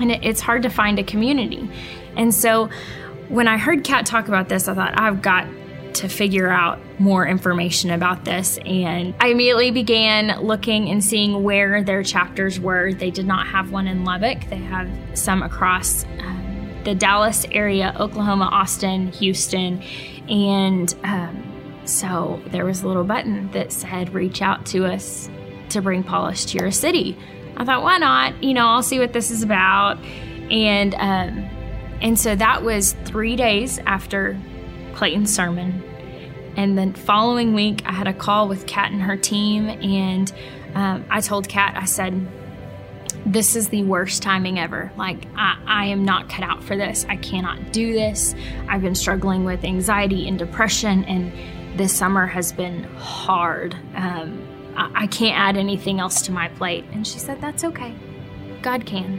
And 0.00 0.12
it, 0.12 0.24
it's 0.24 0.40
hard 0.40 0.62
to 0.62 0.70
find 0.70 0.98
a 0.98 1.04
community. 1.04 1.68
And 2.16 2.34
so 2.34 2.68
when 3.28 3.48
I 3.48 3.58
heard 3.58 3.84
Kat 3.84 4.06
talk 4.06 4.28
about 4.28 4.48
this, 4.48 4.68
I 4.68 4.74
thought, 4.74 4.98
I've 4.98 5.22
got 5.22 5.46
to 5.94 6.08
figure 6.08 6.48
out 6.48 6.78
more 6.98 7.26
information 7.26 7.90
about 7.90 8.24
this. 8.24 8.58
And 8.64 9.14
I 9.20 9.28
immediately 9.28 9.70
began 9.70 10.40
looking 10.40 10.88
and 10.90 11.02
seeing 11.02 11.42
where 11.42 11.82
their 11.82 12.02
chapters 12.02 12.60
were. 12.60 12.92
They 12.92 13.10
did 13.10 13.26
not 13.26 13.46
have 13.48 13.72
one 13.72 13.86
in 13.88 14.04
Lubbock, 14.04 14.48
they 14.48 14.56
have 14.56 14.88
some 15.14 15.42
across 15.42 16.04
um, 16.20 16.80
the 16.84 16.94
Dallas 16.94 17.44
area, 17.50 17.94
Oklahoma, 17.98 18.48
Austin, 18.52 19.08
Houston, 19.12 19.82
and 20.28 20.94
um, 21.04 21.47
so 21.88 22.40
there 22.46 22.64
was 22.64 22.82
a 22.82 22.88
little 22.88 23.04
button 23.04 23.50
that 23.52 23.72
said, 23.72 24.12
reach 24.14 24.42
out 24.42 24.66
to 24.66 24.84
us 24.84 25.30
to 25.70 25.82
bring 25.82 26.02
polish 26.02 26.44
to 26.46 26.58
your 26.58 26.70
city. 26.70 27.16
I 27.56 27.64
thought, 27.64 27.82
why 27.82 27.98
not? 27.98 28.42
You 28.42 28.54
know, 28.54 28.66
I'll 28.66 28.82
see 28.82 28.98
what 28.98 29.12
this 29.12 29.30
is 29.30 29.42
about. 29.42 29.98
And, 30.50 30.94
um, 30.94 31.48
and 32.00 32.18
so 32.18 32.36
that 32.36 32.62
was 32.62 32.92
three 33.04 33.36
days 33.36 33.78
after 33.80 34.38
Clayton's 34.94 35.34
sermon. 35.34 35.82
And 36.56 36.76
then 36.76 36.92
following 36.92 37.54
week, 37.54 37.82
I 37.84 37.92
had 37.92 38.06
a 38.06 38.12
call 38.12 38.48
with 38.48 38.66
Kat 38.66 38.92
and 38.92 39.02
her 39.02 39.16
team. 39.16 39.68
And 39.68 40.32
um, 40.74 41.04
I 41.10 41.20
told 41.20 41.48
Kat, 41.48 41.74
I 41.76 41.84
said, 41.84 42.26
this 43.26 43.56
is 43.56 43.68
the 43.68 43.82
worst 43.82 44.22
timing 44.22 44.58
ever. 44.58 44.92
Like, 44.96 45.26
I, 45.36 45.60
I, 45.66 45.84
am 45.86 46.04
not 46.04 46.28
cut 46.28 46.44
out 46.44 46.62
for 46.62 46.76
this. 46.76 47.04
I 47.08 47.16
cannot 47.16 47.72
do 47.72 47.92
this. 47.92 48.34
I've 48.68 48.82
been 48.82 48.94
struggling 48.94 49.44
with 49.44 49.64
anxiety 49.64 50.28
and 50.28 50.38
depression, 50.38 51.04
and 51.04 51.32
this 51.78 51.96
summer 51.96 52.26
has 52.26 52.52
been 52.52 52.84
hard. 52.96 53.74
Um, 53.94 54.46
I, 54.76 55.04
I 55.04 55.06
can't 55.06 55.38
add 55.38 55.56
anything 55.56 56.00
else 56.00 56.22
to 56.22 56.32
my 56.32 56.48
plate. 56.48 56.84
And 56.92 57.06
she 57.06 57.18
said, 57.18 57.40
That's 57.40 57.64
okay. 57.64 57.94
God 58.60 58.84
can. 58.84 59.18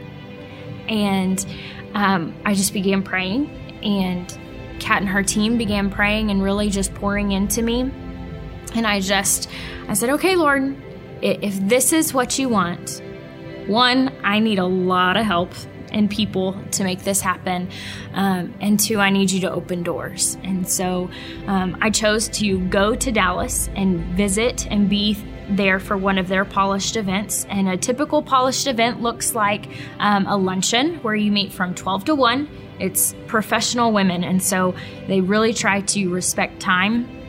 And 0.88 1.44
um, 1.94 2.34
I 2.44 2.54
just 2.54 2.72
began 2.72 3.02
praying, 3.02 3.48
and 3.82 4.38
Kat 4.78 5.00
and 5.00 5.08
her 5.08 5.22
team 5.22 5.58
began 5.58 5.90
praying 5.90 6.30
and 6.30 6.42
really 6.42 6.70
just 6.70 6.94
pouring 6.94 7.32
into 7.32 7.62
me. 7.62 7.90
And 8.74 8.86
I 8.86 9.00
just, 9.00 9.48
I 9.88 9.94
said, 9.94 10.10
Okay, 10.10 10.36
Lord, 10.36 10.76
if 11.22 11.58
this 11.68 11.92
is 11.92 12.14
what 12.14 12.38
you 12.38 12.48
want, 12.48 13.02
one, 13.66 14.12
I 14.22 14.38
need 14.38 14.58
a 14.58 14.66
lot 14.66 15.16
of 15.16 15.24
help 15.24 15.52
and 15.92 16.10
people 16.10 16.56
to 16.72 16.84
make 16.84 17.02
this 17.02 17.20
happen. 17.20 17.68
Um, 18.12 18.54
and 18.60 18.78
two, 18.78 18.98
I 18.98 19.10
need 19.10 19.30
you 19.30 19.40
to 19.40 19.50
open 19.50 19.82
doors. 19.82 20.36
And 20.42 20.68
so 20.68 21.10
um, 21.46 21.76
I 21.80 21.90
chose 21.90 22.28
to 22.30 22.58
go 22.68 22.94
to 22.94 23.12
Dallas 23.12 23.68
and 23.74 24.00
visit 24.16 24.66
and 24.70 24.88
be 24.88 25.16
there 25.48 25.80
for 25.80 25.96
one 25.96 26.18
of 26.18 26.28
their 26.28 26.44
polished 26.44 26.96
events. 26.96 27.44
And 27.48 27.68
a 27.68 27.76
typical 27.76 28.22
polished 28.22 28.66
event 28.66 29.00
looks 29.00 29.34
like 29.34 29.68
um, 29.98 30.26
a 30.26 30.36
luncheon 30.36 30.96
where 30.96 31.14
you 31.14 31.32
meet 31.32 31.52
from 31.52 31.74
12 31.74 32.06
to 32.06 32.14
1. 32.14 32.48
It's 32.78 33.14
professional 33.26 33.92
women, 33.92 34.24
and 34.24 34.42
so 34.42 34.74
they 35.06 35.20
really 35.20 35.52
try 35.52 35.82
to 35.82 36.08
respect 36.08 36.60
time 36.60 37.19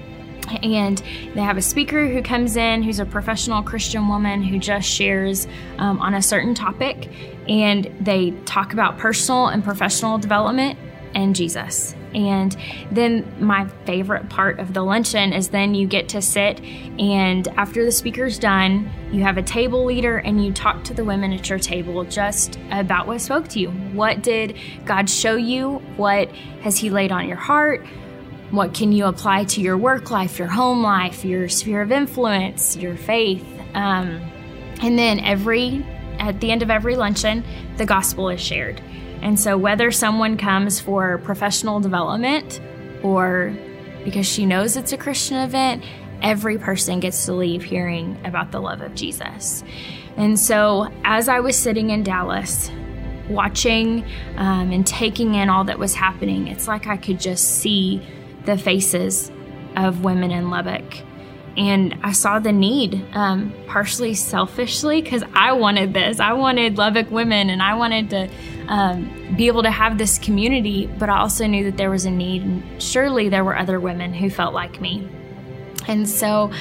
and 0.64 1.02
they 1.34 1.42
have 1.42 1.58
a 1.58 1.62
speaker 1.62 2.08
who 2.08 2.22
comes 2.22 2.56
in 2.56 2.84
who's 2.84 3.00
a 3.00 3.06
professional 3.06 3.62
Christian 3.64 4.08
woman 4.08 4.44
who 4.44 4.60
just 4.60 4.88
shares 4.88 5.48
um, 5.78 6.00
on 6.00 6.14
a 6.14 6.22
certain 6.22 6.54
topic, 6.54 7.10
and 7.48 7.94
they 8.00 8.32
talk 8.46 8.74
about 8.74 8.98
personal 8.98 9.48
and 9.48 9.64
professional 9.64 10.18
development 10.18 10.78
and 11.14 11.36
Jesus. 11.36 11.96
And 12.14 12.56
then 12.92 13.26
my 13.40 13.68
favorite 13.86 14.30
part 14.30 14.60
of 14.60 14.74
the 14.74 14.82
luncheon 14.82 15.32
is 15.34 15.50
then 15.50 15.74
you 15.74 15.88
get 15.88 16.10
to 16.10 16.22
sit 16.22 16.60
and 17.00 17.48
after 17.50 17.86
the 17.86 17.92
speaker's 17.92 18.38
done, 18.38 18.90
you 19.12 19.24
have 19.24 19.38
a 19.38 19.44
table 19.44 19.86
leader 19.86 20.18
and 20.18 20.44
you 20.44 20.52
talk 20.52 20.84
to 20.86 20.94
the 20.94 21.06
women 21.06 21.32
at 21.32 21.50
your 21.50 21.60
table 21.60 22.04
just 22.04 22.60
about 22.70 23.08
what 23.08 23.22
spoke 23.22 23.48
to 23.50 23.60
you. 23.60 23.72
What 23.72 24.22
did 24.22 24.58
God 24.86 25.10
show 25.10 25.36
you? 25.36 25.76
What 25.96 26.30
has 26.64 26.78
He 26.78 26.90
laid 26.90 27.12
on 27.12 27.28
your 27.28 27.38
heart? 27.38 27.86
What 28.52 28.74
can 28.74 28.92
you 28.92 29.06
apply 29.06 29.46
to 29.46 29.62
your 29.62 29.78
work 29.78 30.12
life, 30.12 30.38
your 30.38 30.50
home 30.50 30.84
life, 30.84 31.24
your 31.24 31.48
sphere 31.48 31.82
of 31.82 31.92
influence, 31.92 32.76
your 32.76 32.98
faith? 32.98 33.46
Um, 33.74 34.22
and 34.82 35.00
then 35.00 35.20
every 35.20 35.86
at 36.20 36.40
the 36.40 36.52
end 36.52 36.62
of 36.62 36.70
every 36.70 36.96
luncheon, 36.96 37.44
the 37.78 37.86
gospel 37.86 38.30
is 38.30 38.40
shared. 38.40 38.82
And 39.22 39.40
so 39.40 39.58
whether 39.58 39.92
someone 39.92 40.38
comes 40.38 40.80
for 40.80 41.18
professional 41.20 41.80
development 41.80 42.60
or 43.04 43.58
because 44.04 44.28
she 44.28 44.46
knows 44.46 44.78
it's 44.78 44.92
a 44.92 44.98
Christian 44.98 45.38
event, 45.38 45.84
every 46.22 46.58
person 46.58 47.00
gets 47.00 47.26
to 47.26 47.34
leave 47.34 47.64
hearing 47.64 48.20
about 48.26 48.52
the 48.52 48.60
love 48.60 48.82
of 48.82 48.94
Jesus. 48.96 49.64
And 50.18 50.40
so 50.40 50.92
as 51.04 51.30
I 51.30 51.40
was 51.40 51.56
sitting 51.56 51.90
in 51.90 52.04
Dallas, 52.04 52.70
watching 53.30 54.04
um, 54.36 54.72
and 54.72 54.86
taking 54.86 55.36
in 55.36 55.50
all 55.50 55.64
that 55.64 55.80
was 55.80 55.96
happening, 55.96 56.48
it's 56.48 56.68
like 56.68 56.88
I 56.88 56.98
could 56.98 57.20
just 57.20 57.60
see 57.60 58.06
the 58.46 58.58
faces 58.58 59.32
of 59.76 60.04
women 60.04 60.32
in 60.32 60.50
Lubbock. 60.50 60.84
And 61.58 61.98
I 62.02 62.14
saw 62.14 62.40
the 62.40 62.54
need, 62.54 63.06
um, 63.14 63.54
partially 63.68 64.14
selfishly, 64.14 65.02
because 65.02 65.24
I 65.34 65.52
wanted 65.52 65.94
this. 65.94 66.20
I 66.20 66.34
wanted 66.34 66.78
Lubbock 66.78 67.12
women 67.12 67.50
and 67.50 67.62
I 67.62 67.74
wanted 67.74 68.10
to 68.12 68.30
um, 68.68 69.36
be 69.36 69.48
able 69.48 69.64
to 69.64 69.72
have 69.72 69.98
this 69.98 70.18
community, 70.18 70.88
but 70.88 71.10
I 71.10 71.20
also 71.20 71.48
knew 71.48 71.66
that 71.66 71.76
there 71.76 71.90
was 71.90 72.06
a 72.06 72.12
need. 72.12 72.44
And 72.44 72.82
surely 72.82 73.28
there 73.28 73.44
were 73.44 73.58
other 73.58 73.80
women 73.80 74.14
who 74.14 74.30
felt 74.30 74.54
like 74.54 74.80
me. 74.80 75.08
And 75.88 76.08
so 76.08 76.52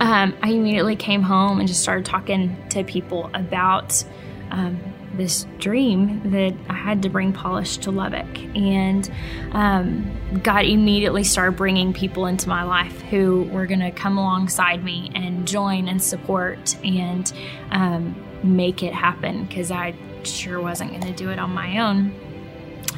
um, 0.00 0.36
I 0.42 0.50
immediately 0.50 0.96
came 0.96 1.22
home 1.22 1.58
and 1.58 1.66
just 1.66 1.82
started 1.82 2.04
talking 2.04 2.56
to 2.70 2.84
people 2.84 3.30
about 3.32 4.04
um, 4.50 4.78
this 5.16 5.46
dream 5.58 6.30
that 6.30 6.54
I 6.68 6.74
had 6.74 7.02
to 7.02 7.08
bring 7.08 7.32
polish 7.32 7.76
to 7.78 7.90
Lubbock. 7.90 8.38
And 8.56 9.10
um, 9.52 10.40
God 10.42 10.64
immediately 10.64 11.24
started 11.24 11.56
bringing 11.56 11.92
people 11.92 12.26
into 12.26 12.48
my 12.48 12.62
life 12.62 13.00
who 13.02 13.44
were 13.44 13.66
going 13.66 13.80
to 13.80 13.90
come 13.90 14.18
alongside 14.18 14.84
me 14.84 15.10
and 15.14 15.46
join 15.46 15.88
and 15.88 16.02
support 16.02 16.76
and 16.84 17.32
um, 17.70 18.14
make 18.42 18.82
it 18.82 18.92
happen 18.92 19.44
because 19.44 19.70
I 19.70 19.94
sure 20.22 20.60
wasn't 20.60 20.90
going 20.90 21.02
to 21.02 21.12
do 21.12 21.30
it 21.30 21.38
on 21.38 21.50
my 21.50 21.78
own. 21.78 22.14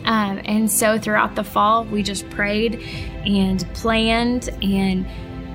Um, 0.04 0.40
and 0.44 0.70
so 0.70 0.98
throughout 0.98 1.34
the 1.34 1.44
fall, 1.44 1.84
we 1.84 2.02
just 2.02 2.28
prayed 2.30 2.80
and 3.24 3.66
planned, 3.74 4.50
and 4.62 5.06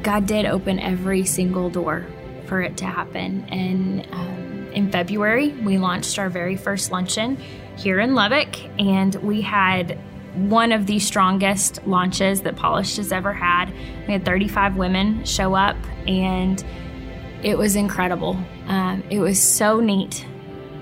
God 0.03 0.25
did 0.25 0.45
open 0.45 0.79
every 0.79 1.25
single 1.25 1.69
door 1.69 2.05
for 2.47 2.61
it 2.61 2.75
to 2.77 2.85
happen. 2.85 3.45
And 3.49 4.05
um, 4.11 4.40
in 4.73 4.91
February, 4.91 5.49
we 5.49 5.77
launched 5.77 6.17
our 6.19 6.29
very 6.29 6.55
first 6.55 6.91
luncheon 6.91 7.37
here 7.77 7.99
in 7.99 8.15
Lubbock, 8.15 8.49
and 8.79 9.15
we 9.15 9.41
had 9.41 9.99
one 10.33 10.71
of 10.71 10.85
the 10.87 10.99
strongest 10.99 11.85
launches 11.85 12.41
that 12.41 12.55
Polished 12.55 12.97
has 12.97 13.11
ever 13.11 13.33
had. 13.33 13.73
We 14.07 14.13
had 14.13 14.25
35 14.25 14.77
women 14.77 15.25
show 15.25 15.55
up, 15.55 15.75
and 16.07 16.63
it 17.43 17.57
was 17.57 17.75
incredible. 17.75 18.37
Um, 18.67 19.03
it 19.09 19.19
was 19.19 19.41
so 19.41 19.79
neat 19.79 20.25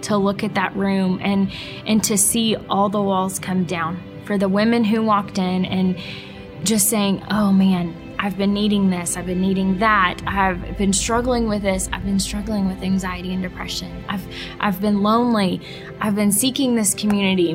to 0.01 0.17
look 0.17 0.43
at 0.43 0.53
that 0.55 0.75
room 0.75 1.19
and 1.21 1.51
and 1.85 2.01
to 2.05 2.17
see 2.17 2.55
all 2.69 2.87
the 2.89 3.01
walls 3.01 3.37
come 3.37 3.65
down 3.65 4.01
for 4.25 4.37
the 4.37 4.47
women 4.47 4.83
who 4.83 5.03
walked 5.03 5.37
in 5.37 5.65
and 5.65 5.97
just 6.63 6.89
saying, 6.89 7.23
"Oh 7.29 7.51
man, 7.51 7.93
I've 8.21 8.37
been 8.37 8.53
needing 8.53 8.89
this, 8.89 9.15
I've 9.15 9.25
been 9.25 9.39
needing 9.39 9.79
that, 9.79 10.19
I've 10.27 10.77
been 10.77 10.91
struggling 10.91 11.47
with 11.47 11.61
this, 11.61 11.87
I've 11.93 12.03
been 12.03 12.19
struggling 12.19 12.67
with 12.67 12.83
anxiety 12.83 13.33
and 13.33 13.41
depression, 13.41 14.03
I've, 14.09 14.27
I've 14.59 14.81
been 14.81 15.01
lonely, 15.01 15.61
I've 16.01 16.15
been 16.15 16.33
seeking 16.33 16.75
this 16.75 16.93
community. 16.93 17.51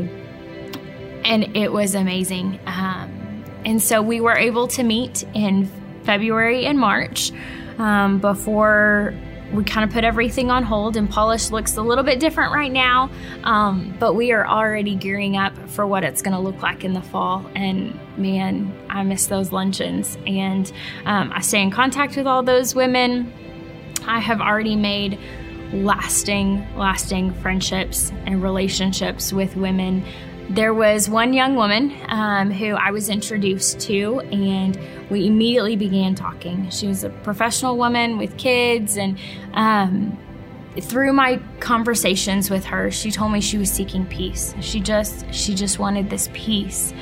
And 1.25 1.55
it 1.55 1.71
was 1.71 1.95
amazing. 1.95 2.59
Um, 2.65 3.45
and 3.67 3.81
so 3.81 4.01
we 4.01 4.21
were 4.21 4.37
able 4.37 4.67
to 4.69 4.83
meet 4.83 5.23
in 5.35 5.71
February 6.05 6.65
and 6.65 6.79
March 6.79 7.31
um, 7.79 8.19
before 8.19 9.15
we 9.55 9.65
kind 9.65 9.85
of 9.89 9.95
put 9.95 10.05
everything 10.05 10.51
on 10.51 10.63
hold 10.63 10.97
and 10.97 11.09
polish 11.09 11.51
looks 11.51 11.77
a 11.77 11.83
little 11.83 12.05
bit 12.05 12.21
different 12.21 12.53
right 12.53 12.73
now 12.73 13.09
um, 13.45 13.95
but 13.99 14.15
we 14.15 14.33
are 14.33 14.47
already 14.47 14.95
gearing 14.95 15.37
up 15.37 15.57
for 15.69 15.87
what 15.87 16.03
it's 16.03 16.23
going 16.23 16.35
to 16.35 16.41
look 16.41 16.61
like 16.63 16.85
in 16.85 16.93
the 16.93 17.03
fall 17.03 17.45
and 17.55 17.99
man 18.17 18.73
i 18.91 19.03
miss 19.03 19.27
those 19.27 19.53
luncheons 19.53 20.19
and 20.27 20.73
um, 21.05 21.33
i 21.33 21.41
stay 21.41 21.63
in 21.63 21.71
contact 21.71 22.17
with 22.17 22.27
all 22.27 22.43
those 22.43 22.75
women. 22.75 23.33
I 24.07 24.19
have 24.21 24.41
already 24.41 24.77
made 24.77 25.19
lasting 25.73 26.67
lasting 26.77 27.33
friendships 27.35 28.13
and 28.27 28.43
relationships 28.43 29.33
with 29.33 29.57
women 29.57 30.05
there 30.51 30.75
was 30.75 31.09
one 31.09 31.33
young 31.33 31.57
woman 31.57 31.97
um, 32.09 32.51
who 32.51 32.75
I 32.75 32.91
was 32.91 33.09
introduced 33.09 33.81
to, 33.81 34.21
and 34.21 34.79
we 35.11 35.27
immediately 35.27 35.77
began 35.77 36.15
talking. 36.15 36.69
She 36.71 36.87
was 36.87 37.05
a 37.05 37.11
professional 37.11 37.77
woman 37.77 38.19
with 38.19 38.37
kids, 38.37 38.97
and 38.97 39.19
um, 39.55 40.19
through 40.81 41.13
my 41.13 41.41
conversations 41.61 42.51
with 42.51 42.65
her, 42.67 42.91
she 42.91 43.11
told 43.11 43.33
me 43.33 43.41
she 43.41 43.59
was 43.59 43.71
seeking 43.71 44.05
peace. 44.07 44.55
She 44.61 44.81
just 44.81 45.33
she 45.33 45.55
just 45.55 45.79
wanted 45.79 46.11
this 46.11 46.29
peace, 46.35 46.93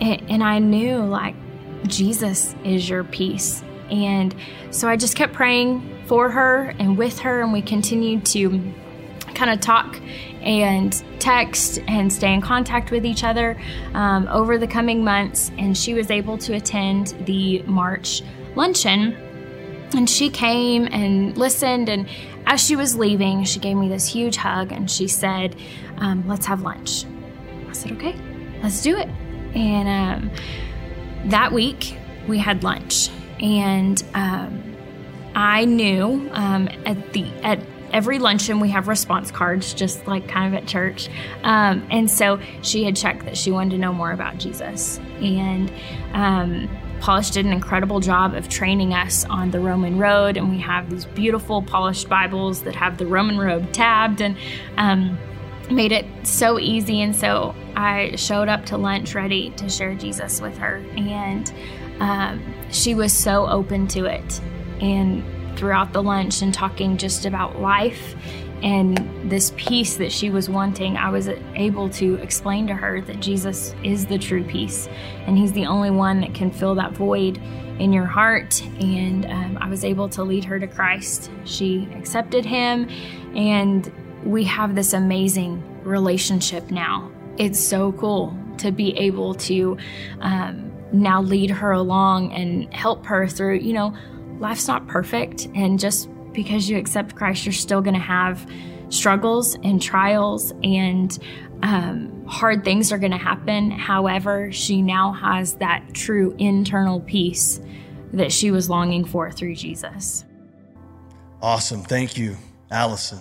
and, 0.00 0.22
and 0.30 0.44
I 0.44 0.58
knew 0.58 0.98
like 0.98 1.36
Jesus 1.86 2.54
is 2.64 2.88
your 2.88 3.04
peace, 3.04 3.62
and 3.90 4.34
so 4.70 4.88
I 4.88 4.96
just 4.96 5.16
kept 5.16 5.32
praying 5.32 6.04
for 6.06 6.30
her 6.30 6.74
and 6.78 6.98
with 6.98 7.20
her, 7.20 7.40
and 7.40 7.52
we 7.52 7.62
continued 7.62 8.26
to 8.26 8.74
kind 9.34 9.50
of 9.50 9.60
talk 9.60 9.98
and 10.42 11.02
text 11.18 11.80
and 11.88 12.12
stay 12.12 12.32
in 12.32 12.40
contact 12.40 12.90
with 12.90 13.04
each 13.04 13.24
other 13.24 13.60
um, 13.94 14.28
over 14.28 14.58
the 14.58 14.66
coming 14.66 15.04
months. 15.04 15.50
And 15.58 15.76
she 15.76 15.94
was 15.94 16.10
able 16.10 16.38
to 16.38 16.54
attend 16.54 17.08
the 17.26 17.62
March 17.62 18.22
luncheon. 18.54 19.16
And 19.94 20.08
she 20.08 20.30
came 20.30 20.86
and 20.86 21.36
listened. 21.36 21.88
And 21.88 22.08
as 22.46 22.64
she 22.64 22.76
was 22.76 22.96
leaving, 22.96 23.44
she 23.44 23.58
gave 23.58 23.76
me 23.76 23.88
this 23.88 24.06
huge 24.06 24.36
hug 24.36 24.72
and 24.72 24.90
she 24.90 25.08
said, 25.08 25.56
um, 25.98 26.26
Let's 26.28 26.46
have 26.46 26.62
lunch. 26.62 27.04
I 27.68 27.72
said, 27.72 27.92
Okay, 27.92 28.14
let's 28.62 28.82
do 28.82 28.96
it. 28.96 29.08
And 29.54 29.88
um, 29.88 30.30
that 31.30 31.52
week, 31.52 31.96
we 32.26 32.38
had 32.38 32.62
lunch. 32.62 33.10
And 33.40 34.02
um, 34.14 34.76
I 35.34 35.64
knew 35.64 36.28
um, 36.32 36.68
at 36.84 37.12
the 37.12 37.26
at 37.42 37.60
every 37.92 38.18
luncheon 38.18 38.60
we 38.60 38.68
have 38.70 38.88
response 38.88 39.30
cards, 39.30 39.74
just 39.74 40.06
like 40.06 40.28
kind 40.28 40.54
of 40.54 40.62
at 40.62 40.68
church. 40.68 41.08
Um, 41.42 41.86
and 41.90 42.10
so 42.10 42.40
she 42.62 42.84
had 42.84 42.96
checked 42.96 43.24
that 43.24 43.36
she 43.36 43.50
wanted 43.50 43.70
to 43.70 43.78
know 43.78 43.92
more 43.92 44.12
about 44.12 44.38
Jesus. 44.38 44.98
And 45.20 45.72
um, 46.12 46.68
Polish 47.00 47.30
did 47.30 47.46
an 47.46 47.52
incredible 47.52 48.00
job 48.00 48.34
of 48.34 48.48
training 48.48 48.92
us 48.92 49.24
on 49.24 49.50
the 49.50 49.60
Roman 49.60 49.98
road, 49.98 50.36
and 50.36 50.50
we 50.50 50.58
have 50.58 50.90
these 50.90 51.04
beautiful 51.04 51.62
polished 51.62 52.08
Bibles 52.08 52.62
that 52.62 52.74
have 52.74 52.98
the 52.98 53.06
Roman 53.06 53.38
road 53.38 53.72
tabbed 53.72 54.20
and 54.20 54.36
um, 54.76 55.18
made 55.70 55.92
it 55.92 56.06
so 56.24 56.58
easy. 56.58 57.00
And 57.00 57.14
so 57.14 57.54
I 57.76 58.16
showed 58.16 58.48
up 58.48 58.66
to 58.66 58.76
lunch 58.76 59.14
ready 59.14 59.50
to 59.50 59.68
share 59.68 59.94
Jesus 59.94 60.40
with 60.40 60.58
her, 60.58 60.84
and 60.96 61.52
um, 62.00 62.42
she 62.70 62.94
was 62.94 63.12
so 63.12 63.48
open 63.48 63.86
to 63.88 64.04
it. 64.06 64.40
And 64.80 65.24
throughout 65.58 65.92
the 65.92 66.02
lunch 66.02 66.40
and 66.40 66.54
talking 66.54 66.96
just 66.96 67.26
about 67.26 67.60
life 67.60 68.14
and 68.62 69.30
this 69.30 69.52
peace 69.56 69.96
that 69.98 70.10
she 70.10 70.30
was 70.30 70.48
wanting, 70.48 70.96
I 70.96 71.10
was 71.10 71.28
able 71.54 71.88
to 71.90 72.16
explain 72.16 72.66
to 72.66 72.74
her 72.74 73.00
that 73.02 73.20
Jesus 73.20 73.74
is 73.84 74.06
the 74.06 74.18
true 74.18 74.42
peace 74.42 74.88
and 75.26 75.38
He's 75.38 75.52
the 75.52 75.66
only 75.66 75.90
one 75.90 76.20
that 76.22 76.34
can 76.34 76.50
fill 76.50 76.74
that 76.76 76.92
void 76.92 77.40
in 77.78 77.92
your 77.92 78.06
heart. 78.06 78.60
And 78.80 79.26
um, 79.26 79.58
I 79.60 79.68
was 79.68 79.84
able 79.84 80.08
to 80.10 80.24
lead 80.24 80.44
her 80.44 80.58
to 80.58 80.66
Christ. 80.66 81.30
She 81.44 81.88
accepted 81.94 82.44
Him, 82.44 82.88
and 83.36 83.92
we 84.24 84.42
have 84.44 84.74
this 84.74 84.92
amazing 84.92 85.62
relationship 85.84 86.70
now. 86.70 87.12
It's 87.36 87.60
so 87.60 87.92
cool 87.92 88.36
to 88.58 88.72
be 88.72 88.96
able 88.98 89.34
to 89.34 89.78
um, 90.20 90.72
now 90.90 91.22
lead 91.22 91.50
her 91.50 91.70
along 91.70 92.32
and 92.32 92.72
help 92.74 93.06
her 93.06 93.28
through, 93.28 93.58
you 93.58 93.72
know, 93.72 93.94
life's 94.40 94.68
not 94.68 94.86
perfect. 94.86 95.48
And 95.54 95.78
just 95.78 96.08
because 96.32 96.68
you 96.68 96.76
accept 96.78 97.16
Christ, 97.16 97.44
you're 97.44 97.52
still 97.52 97.80
going 97.80 97.94
to 97.94 98.00
have 98.00 98.46
struggles 98.90 99.56
and 99.62 99.80
trials 99.82 100.52
and 100.62 101.18
um, 101.62 102.24
hard 102.26 102.64
things 102.64 102.92
are 102.92 102.98
going 102.98 103.12
to 103.12 103.18
happen. 103.18 103.70
However, 103.70 104.52
she 104.52 104.82
now 104.82 105.12
has 105.12 105.54
that 105.54 105.92
true 105.92 106.34
internal 106.38 107.00
peace 107.00 107.60
that 108.12 108.32
she 108.32 108.50
was 108.50 108.70
longing 108.70 109.04
for 109.04 109.30
through 109.30 109.54
Jesus. 109.54 110.24
Awesome. 111.42 111.82
Thank 111.82 112.16
you, 112.16 112.36
Allison. 112.70 113.20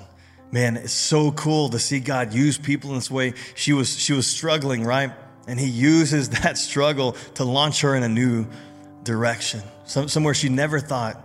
Man, 0.52 0.78
it's 0.78 0.94
so 0.94 1.32
cool 1.32 1.70
to 1.70 1.80
see 1.80 2.00
God 2.00 2.34
use 2.34 2.58
people 2.58 2.92
in 2.92 2.96
this 2.96 3.12
way. 3.12 3.34
She 3.56 3.74
was 3.74 4.00
she 4.00 4.14
was 4.14 4.28
struggling, 4.28 4.84
right? 4.84 5.12
And 5.48 5.60
he 5.60 5.68
uses 5.68 6.30
that 6.42 6.58
struggle 6.58 7.14
to 7.36 7.44
launch 7.44 7.82
her 7.82 7.96
in 7.96 8.04
a 8.04 8.10
new 8.10 8.48
direction, 9.08 9.62
somewhere 9.86 10.34
she 10.34 10.50
never 10.50 10.80
thought 10.80 11.20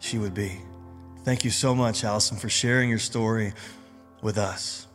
she 0.00 0.18
would 0.18 0.34
be. 0.34 0.60
Thank 1.24 1.44
you 1.44 1.50
so 1.50 1.74
much, 1.74 2.04
Allison, 2.04 2.36
for 2.36 2.48
sharing 2.48 2.90
your 2.90 2.98
story 2.98 3.54
with 4.20 4.36
us. 4.36 4.86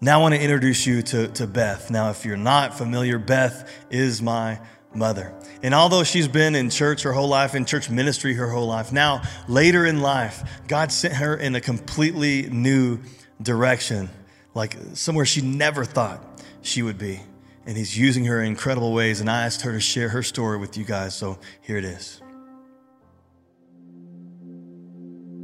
Now 0.00 0.18
I 0.18 0.22
want 0.22 0.34
to 0.34 0.40
introduce 0.40 0.86
you 0.86 1.02
to, 1.02 1.28
to 1.28 1.46
Beth. 1.46 1.90
Now, 1.90 2.10
if 2.10 2.24
you're 2.24 2.36
not 2.36 2.78
familiar, 2.78 3.18
Beth 3.18 3.68
is 3.90 4.22
my 4.22 4.60
mother. 4.94 5.34
And 5.62 5.74
although 5.74 6.04
she's 6.04 6.28
been 6.28 6.54
in 6.54 6.70
church 6.70 7.02
her 7.02 7.12
whole 7.12 7.28
life, 7.28 7.54
in 7.54 7.64
church 7.64 7.90
ministry 7.90 8.34
her 8.34 8.48
whole 8.48 8.68
life, 8.68 8.92
now 8.92 9.22
later 9.48 9.84
in 9.84 10.00
life, 10.00 10.62
God 10.68 10.92
sent 10.92 11.14
her 11.14 11.36
in 11.36 11.56
a 11.56 11.60
completely 11.60 12.48
new 12.50 13.00
direction, 13.42 14.08
like 14.54 14.76
somewhere 14.92 15.24
she 15.24 15.40
never 15.40 15.84
thought 15.84 16.42
she 16.62 16.82
would 16.82 16.98
be. 16.98 17.20
And 17.66 17.76
He's 17.76 17.96
using 17.96 18.24
her 18.26 18.40
in 18.40 18.48
incredible 18.48 18.92
ways. 18.92 19.20
And 19.20 19.30
I 19.30 19.42
asked 19.42 19.62
her 19.62 19.72
to 19.72 19.80
share 19.80 20.08
her 20.10 20.22
story 20.22 20.58
with 20.58 20.76
you 20.76 20.84
guys. 20.84 21.14
So 21.14 21.38
here 21.60 21.78
it 21.78 21.84
is. 21.84 22.20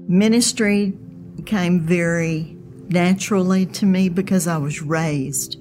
Ministry 0.09 0.93
came 1.47 1.81
very 1.81 2.57
naturally 2.89 3.65
to 3.67 3.87
me 3.87 4.09
because 4.09 4.47
I 4.49 4.59
was 4.59 4.83
raised 4.83 5.57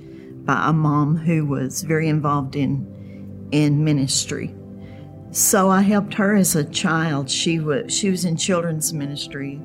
by 0.46 0.70
a 0.70 0.74
mom 0.74 1.16
who 1.16 1.46
was 1.46 1.84
very 1.84 2.10
involved 2.10 2.56
in 2.56 3.50
in 3.52 3.84
ministry. 3.84 4.54
So 5.32 5.70
I 5.70 5.82
helped 5.82 6.16
her 6.16 6.36
as 6.36 6.56
a 6.56 6.64
child. 6.64 7.30
She 7.30 7.60
was 7.60 7.94
she 7.94 8.10
was 8.10 8.26
in 8.26 8.36
children's 8.36 8.94
ministry 8.94 9.62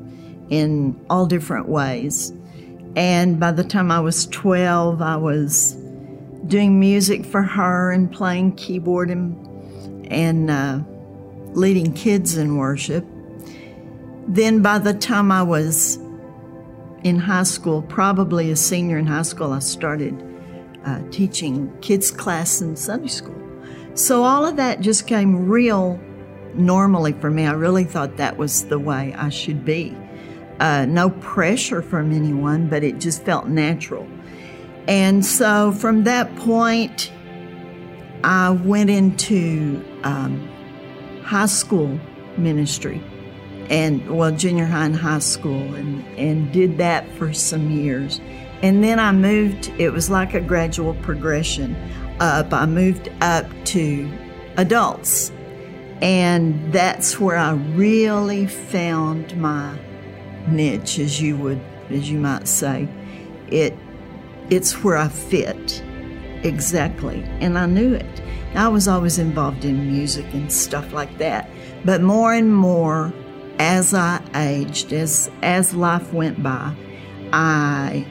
in 0.50 1.00
all 1.08 1.26
different 1.26 1.68
ways. 1.68 2.32
And 2.96 3.40
by 3.40 3.50
the 3.50 3.64
time 3.64 3.90
I 3.90 4.00
was 4.00 4.26
12, 4.26 5.02
I 5.02 5.16
was 5.16 5.74
doing 6.46 6.78
music 6.78 7.24
for 7.24 7.42
her 7.42 7.90
and 7.90 8.12
playing 8.12 8.54
keyboard 8.56 9.10
and 9.10 9.36
and 10.10 10.50
uh, 10.50 10.80
leading 11.52 11.92
kids 11.92 12.36
in 12.36 12.56
worship. 12.56 13.06
Then 14.28 14.62
by 14.62 14.78
the 14.78 14.94
time 14.94 15.32
I 15.32 15.42
was 15.42 15.96
in 17.02 17.18
high 17.18 17.42
school, 17.42 17.82
probably 17.82 18.50
a 18.50 18.56
senior 18.56 18.98
in 18.98 19.06
high 19.06 19.22
school, 19.22 19.52
I 19.52 19.58
started 19.58 20.22
uh, 20.84 21.00
teaching 21.10 21.74
kids 21.80 22.10
class 22.10 22.60
in 22.60 22.76
Sunday 22.76 23.08
school. 23.08 23.40
So 23.94 24.24
all 24.24 24.46
of 24.46 24.56
that 24.56 24.80
just 24.80 25.06
came 25.06 25.48
real 25.48 26.00
normally 26.54 27.12
for 27.12 27.30
me. 27.30 27.46
I 27.46 27.52
really 27.52 27.84
thought 27.84 28.16
that 28.16 28.36
was 28.36 28.64
the 28.66 28.78
way 28.78 29.14
I 29.16 29.28
should 29.28 29.64
be. 29.64 29.96
Uh, 30.60 30.86
no 30.86 31.10
pressure 31.10 31.82
from 31.82 32.12
anyone, 32.12 32.68
but 32.68 32.84
it 32.84 32.98
just 32.98 33.24
felt 33.24 33.48
natural. 33.48 34.08
And 34.86 35.24
so 35.24 35.72
from 35.72 36.04
that 36.04 36.34
point, 36.36 37.10
I 38.22 38.50
went 38.50 38.90
into 38.90 39.84
um, 40.02 40.48
high 41.22 41.46
school 41.46 41.98
ministry 42.36 43.02
and 43.70 44.08
well 44.10 44.30
junior 44.32 44.66
high 44.66 44.84
and 44.86 44.96
high 44.96 45.18
school 45.18 45.74
and, 45.74 46.04
and 46.18 46.52
did 46.52 46.78
that 46.78 47.10
for 47.16 47.32
some 47.32 47.70
years. 47.70 48.20
And 48.62 48.82
then 48.82 48.98
i 48.98 49.12
moved 49.12 49.70
it 49.78 49.90
was 49.90 50.10
like 50.10 50.34
a 50.34 50.40
gradual 50.40 50.94
progression 50.94 51.74
up. 52.20 52.52
I 52.52 52.66
moved 52.66 53.10
up 53.20 53.46
to 53.66 54.10
adults. 54.56 55.30
And 56.00 56.72
that's 56.72 57.18
where 57.18 57.36
i 57.36 57.52
really 57.52 58.46
found 58.46 59.36
my 59.40 59.78
niche 60.48 60.98
as 60.98 61.20
you 61.20 61.36
would 61.38 61.60
as 61.90 62.10
you 62.10 62.18
might 62.18 62.48
say. 62.48 62.88
It 63.48 63.76
it's 64.50 64.82
where 64.84 64.96
i 64.96 65.08
fit 65.08 65.82
exactly 66.42 67.22
and 67.40 67.58
i 67.58 67.66
knew 67.66 67.94
it 67.94 68.22
i 68.54 68.68
was 68.68 68.86
always 68.86 69.18
involved 69.18 69.64
in 69.64 69.90
music 69.90 70.26
and 70.32 70.52
stuff 70.52 70.92
like 70.92 71.16
that 71.18 71.48
but 71.84 72.00
more 72.00 72.32
and 72.32 72.54
more 72.54 73.12
as 73.58 73.94
I 73.94 74.20
aged, 74.34 74.92
as 74.92 75.30
as 75.42 75.74
life 75.74 76.12
went 76.12 76.42
by, 76.42 76.74
I 77.32 78.06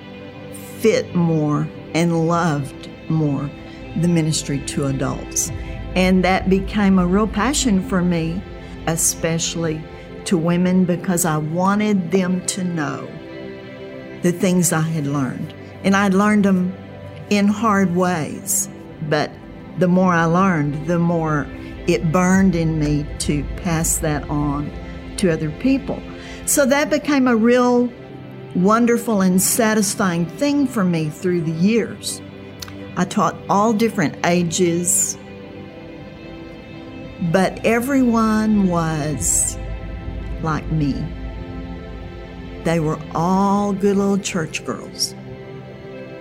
fit 0.79 1.13
more 1.15 1.67
and 1.93 2.27
loved 2.27 2.89
more 3.09 3.49
the 3.97 4.07
ministry 4.07 4.59
to 4.65 4.85
adults. 4.85 5.51
And 5.95 6.23
that 6.23 6.49
became 6.49 6.97
a 6.97 7.05
real 7.05 7.27
passion 7.27 7.87
for 7.87 8.01
me, 8.01 8.41
especially 8.87 9.83
to 10.25 10.37
women, 10.37 10.85
because 10.85 11.25
I 11.25 11.37
wanted 11.37 12.11
them 12.11 12.43
to 12.47 12.63
know 12.63 13.07
the 14.23 14.31
things 14.31 14.71
I 14.73 14.81
had 14.81 15.05
learned. 15.05 15.53
And 15.83 15.95
I'd 15.95 16.13
learned 16.13 16.45
them 16.45 16.73
in 17.29 17.47
hard 17.47 17.95
ways, 17.95 18.69
but 19.09 19.31
the 19.79 19.87
more 19.87 20.13
I 20.13 20.25
learned, 20.25 20.87
the 20.87 20.99
more 20.99 21.47
it 21.87 22.11
burned 22.11 22.55
in 22.55 22.79
me 22.79 23.05
to 23.19 23.43
pass 23.57 23.97
that 23.97 24.29
on 24.29 24.71
to 25.17 25.31
other 25.31 25.51
people. 25.51 26.01
So 26.45 26.65
that 26.65 26.89
became 26.89 27.27
a 27.27 27.35
real 27.35 27.91
wonderful 28.55 29.21
and 29.21 29.41
satisfying 29.41 30.25
thing 30.25 30.67
for 30.67 30.83
me 30.83 31.09
through 31.09 31.41
the 31.41 31.51
years. 31.51 32.21
I 32.95 33.05
taught 33.05 33.35
all 33.49 33.73
different 33.73 34.15
ages, 34.25 35.17
but 37.31 37.65
everyone 37.65 38.67
was 38.67 39.57
like 40.43 40.69
me. 40.71 40.93
They 42.63 42.79
were 42.79 42.99
all 43.15 43.73
good 43.73 43.97
little 43.97 44.19
church 44.19 44.63
girls. 44.63 45.15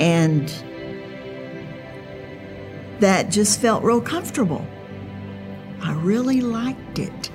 And 0.01 0.49
that 3.01 3.31
just 3.31 3.61
felt 3.61 3.83
real 3.83 4.01
comfortable. 4.01 4.67
I 5.83 5.93
really 5.95 6.41
liked 6.41 6.99
it 6.99 7.31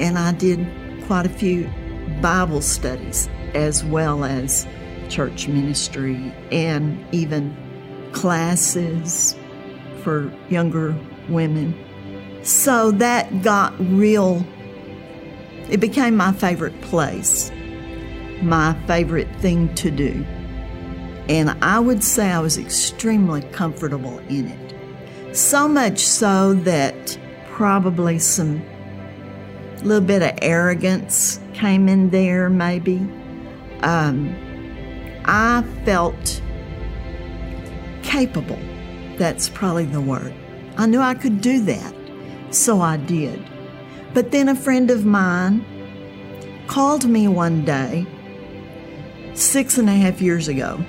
and 0.00 0.18
I 0.18 0.32
did 0.32 0.66
quite 1.06 1.26
a 1.26 1.28
few 1.28 1.70
Bible 2.20 2.62
studies 2.62 3.28
as 3.54 3.84
well 3.84 4.24
as 4.24 4.66
church 5.08 5.46
ministry 5.46 6.32
and 6.50 7.04
even 7.12 7.54
classes 8.12 9.36
for 10.02 10.32
younger 10.48 10.96
women. 11.28 11.74
So 12.42 12.90
that 12.92 13.42
got 13.42 13.74
real, 13.78 14.44
it 15.68 15.78
became 15.78 16.16
my 16.16 16.32
favorite 16.32 16.80
place, 16.80 17.52
my 18.40 18.74
favorite 18.86 19.28
thing 19.36 19.74
to 19.76 19.90
do. 19.90 20.24
And 21.30 21.50
I 21.62 21.78
would 21.78 22.02
say 22.02 22.28
I 22.32 22.40
was 22.40 22.58
extremely 22.58 23.42
comfortable 23.52 24.18
in 24.28 24.48
it. 24.48 25.36
So 25.36 25.68
much 25.68 26.00
so 26.00 26.54
that 26.54 27.16
probably 27.46 28.18
some 28.18 28.60
little 29.84 30.04
bit 30.04 30.22
of 30.22 30.36
arrogance 30.42 31.38
came 31.54 31.88
in 31.88 32.10
there, 32.10 32.50
maybe. 32.50 32.96
Um, 33.84 34.34
I 35.24 35.62
felt 35.84 36.42
capable. 38.02 38.58
That's 39.16 39.48
probably 39.48 39.84
the 39.84 40.00
word. 40.00 40.34
I 40.78 40.86
knew 40.86 40.98
I 40.98 41.14
could 41.14 41.40
do 41.40 41.60
that. 41.60 41.94
So 42.50 42.80
I 42.80 42.96
did. 42.96 43.40
But 44.14 44.32
then 44.32 44.48
a 44.48 44.56
friend 44.56 44.90
of 44.90 45.06
mine 45.06 45.64
called 46.66 47.08
me 47.08 47.28
one 47.28 47.64
day, 47.64 48.04
six 49.34 49.78
and 49.78 49.88
a 49.88 49.92
half 49.92 50.20
years 50.20 50.48
ago. 50.48 50.84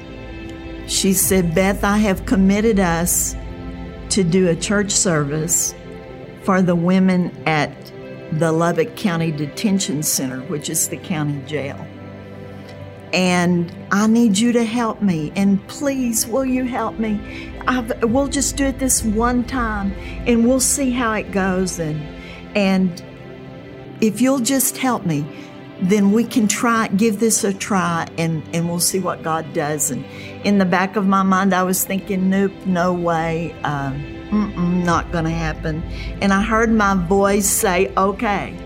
She 0.87 1.13
said, 1.13 1.55
Beth, 1.55 1.83
I 1.83 1.97
have 1.97 2.25
committed 2.25 2.79
us 2.79 3.35
to 4.09 4.23
do 4.23 4.49
a 4.49 4.55
church 4.55 4.91
service 4.91 5.73
for 6.43 6.61
the 6.61 6.75
women 6.75 7.31
at 7.45 7.71
the 8.33 8.51
Lubbock 8.51 8.95
County 8.95 9.31
Detention 9.31 10.03
Center, 10.03 10.41
which 10.41 10.69
is 10.69 10.89
the 10.89 10.97
county 10.97 11.41
jail. 11.45 11.85
And 13.13 13.75
I 13.91 14.07
need 14.07 14.37
you 14.37 14.53
to 14.53 14.63
help 14.63 15.01
me. 15.01 15.33
And 15.35 15.65
please, 15.67 16.25
will 16.25 16.45
you 16.45 16.63
help 16.63 16.97
me? 16.97 17.53
I've, 17.67 18.03
we'll 18.03 18.27
just 18.27 18.55
do 18.55 18.65
it 18.65 18.79
this 18.79 19.03
one 19.03 19.43
time 19.43 19.91
and 20.25 20.47
we'll 20.47 20.61
see 20.61 20.91
how 20.91 21.13
it 21.13 21.31
goes. 21.31 21.79
And, 21.79 22.01
and 22.55 23.03
if 23.99 24.21
you'll 24.21 24.39
just 24.39 24.77
help 24.77 25.05
me, 25.05 25.25
then 25.81 26.11
we 26.11 26.23
can 26.23 26.47
try, 26.47 26.87
give 26.87 27.19
this 27.19 27.43
a 27.43 27.53
try 27.53 28.07
and, 28.17 28.43
and 28.53 28.69
we'll 28.69 28.79
see 28.79 28.99
what 28.99 29.23
God 29.23 29.51
does. 29.53 29.91
And 29.91 30.05
in 30.43 30.57
the 30.57 30.65
back 30.65 30.95
of 30.95 31.07
my 31.07 31.23
mind, 31.23 31.53
I 31.53 31.63
was 31.63 31.83
thinking, 31.83 32.29
nope, 32.29 32.53
no 32.65 32.93
way. 32.93 33.53
Um, 33.63 34.83
not 34.83 35.11
going 35.11 35.25
to 35.25 35.31
happen. 35.31 35.83
And 36.21 36.33
I 36.33 36.41
heard 36.41 36.71
my 36.71 36.95
voice 36.95 37.47
say, 37.47 37.91
okay. 37.97 38.57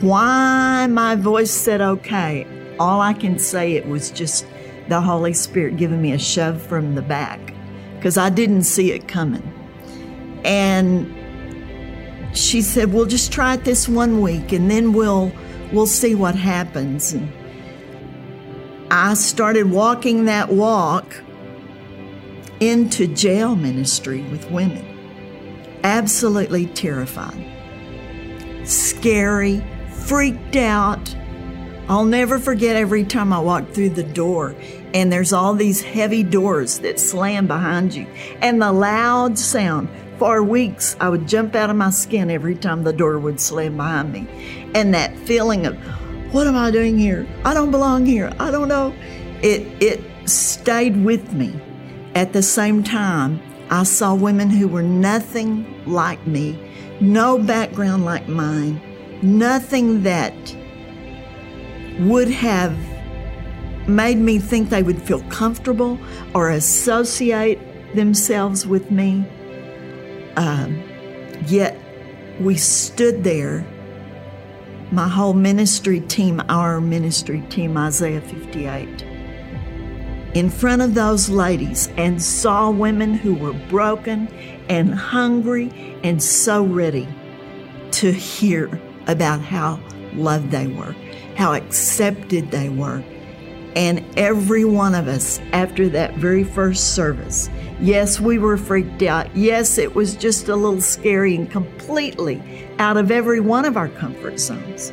Why 0.00 0.86
my 0.86 1.14
voice 1.14 1.50
said 1.50 1.82
okay, 1.82 2.46
all 2.78 3.02
I 3.02 3.12
can 3.12 3.38
say 3.38 3.74
it 3.74 3.86
was 3.86 4.10
just 4.10 4.46
the 4.88 5.00
Holy 5.00 5.34
Spirit 5.34 5.76
giving 5.76 6.00
me 6.00 6.12
a 6.12 6.18
shove 6.18 6.60
from 6.62 6.94
the 6.94 7.02
back 7.02 7.38
because 7.96 8.16
I 8.16 8.30
didn't 8.30 8.62
see 8.62 8.92
it 8.92 9.06
coming. 9.06 9.46
And 10.42 11.14
she 12.34 12.62
said, 12.62 12.94
"We'll 12.94 13.04
just 13.04 13.30
try 13.30 13.54
it 13.54 13.64
this 13.64 13.86
one 13.86 14.22
week 14.22 14.52
and 14.52 14.70
then 14.70 14.94
we'll 14.94 15.30
we'll 15.70 15.86
see 15.86 16.14
what 16.14 16.34
happens." 16.34 17.12
And 17.12 17.30
I 18.90 19.14
started 19.14 19.70
walking 19.70 20.24
that 20.24 20.50
walk 20.50 21.22
into 22.58 23.06
jail 23.06 23.54
ministry 23.54 24.22
with 24.22 24.50
women. 24.50 24.84
Absolutely 25.84 26.66
terrified, 26.66 27.46
scary, 28.64 29.64
freaked 29.90 30.56
out. 30.56 31.14
I'll 31.88 32.04
never 32.04 32.38
forget 32.38 32.74
every 32.76 33.04
time 33.04 33.32
I 33.32 33.38
walked 33.38 33.74
through 33.74 33.90
the 33.90 34.02
door 34.02 34.54
and 34.92 35.12
there's 35.12 35.32
all 35.32 35.54
these 35.54 35.80
heavy 35.80 36.22
doors 36.22 36.80
that 36.80 36.98
slam 36.98 37.46
behind 37.46 37.94
you 37.94 38.06
and 38.40 38.60
the 38.60 38.72
loud 38.72 39.38
sound. 39.38 39.88
For 40.18 40.42
weeks, 40.42 40.96
I 41.00 41.08
would 41.08 41.26
jump 41.26 41.54
out 41.54 41.70
of 41.70 41.76
my 41.76 41.88
skin 41.88 42.28
every 42.28 42.54
time 42.54 42.82
the 42.82 42.92
door 42.92 43.18
would 43.18 43.40
slam 43.40 43.78
behind 43.78 44.12
me. 44.12 44.28
And 44.74 44.92
that 44.92 45.16
feeling 45.20 45.64
of, 45.64 45.78
what 46.32 46.46
am 46.46 46.56
I 46.56 46.70
doing 46.70 46.98
here? 46.98 47.26
I 47.44 47.54
don't 47.54 47.70
belong 47.70 48.06
here. 48.06 48.32
I 48.38 48.50
don't 48.50 48.68
know. 48.68 48.94
It, 49.42 49.66
it 49.82 50.28
stayed 50.28 50.96
with 51.04 51.32
me 51.32 51.60
at 52.14 52.32
the 52.32 52.42
same 52.42 52.82
time, 52.82 53.40
I 53.70 53.84
saw 53.84 54.14
women 54.14 54.50
who 54.50 54.66
were 54.66 54.82
nothing 54.82 55.82
like 55.86 56.26
me, 56.26 56.58
no 57.00 57.38
background 57.38 58.04
like 58.04 58.28
mine, 58.28 58.80
nothing 59.22 60.02
that 60.02 60.34
would 62.00 62.28
have 62.28 62.76
made 63.88 64.18
me 64.18 64.38
think 64.38 64.70
they 64.70 64.82
would 64.82 65.00
feel 65.00 65.22
comfortable 65.30 65.98
or 66.34 66.50
associate 66.50 67.94
themselves 67.94 68.66
with 68.66 68.90
me. 68.90 69.24
Um, 70.36 70.82
yet 71.46 71.78
we 72.40 72.56
stood 72.56 73.22
there, 73.22 73.64
my 74.92 75.08
whole 75.08 75.34
ministry 75.34 76.00
team, 76.00 76.42
our 76.48 76.80
ministry 76.80 77.42
team, 77.48 77.76
Isaiah 77.76 78.20
58 78.20 79.06
in 80.34 80.48
front 80.48 80.80
of 80.80 80.94
those 80.94 81.28
ladies 81.28 81.88
and 81.96 82.22
saw 82.22 82.70
women 82.70 83.14
who 83.14 83.34
were 83.34 83.52
broken 83.68 84.28
and 84.68 84.94
hungry 84.94 85.96
and 86.04 86.22
so 86.22 86.64
ready 86.64 87.08
to 87.90 88.12
hear 88.12 88.80
about 89.08 89.40
how 89.40 89.80
loved 90.14 90.50
they 90.50 90.68
were, 90.68 90.94
how 91.36 91.52
accepted 91.54 92.50
they 92.50 92.68
were. 92.68 93.02
And 93.76 94.04
every 94.16 94.64
one 94.64 94.94
of 94.94 95.06
us, 95.08 95.40
after 95.52 95.88
that 95.90 96.14
very 96.14 96.44
first 96.44 96.94
service, 96.94 97.48
yes, 97.80 98.20
we 98.20 98.38
were 98.38 98.56
freaked 98.56 99.02
out. 99.02 99.34
Yes, 99.36 99.78
it 99.78 99.94
was 99.94 100.16
just 100.16 100.48
a 100.48 100.56
little 100.56 100.80
scary 100.80 101.36
and 101.36 101.50
completely 101.50 102.68
out 102.80 102.96
of 102.96 103.10
every 103.10 103.40
one 103.40 103.66
of 103.66 103.76
our 103.76 103.88
comfort 103.90 104.40
zones. 104.40 104.92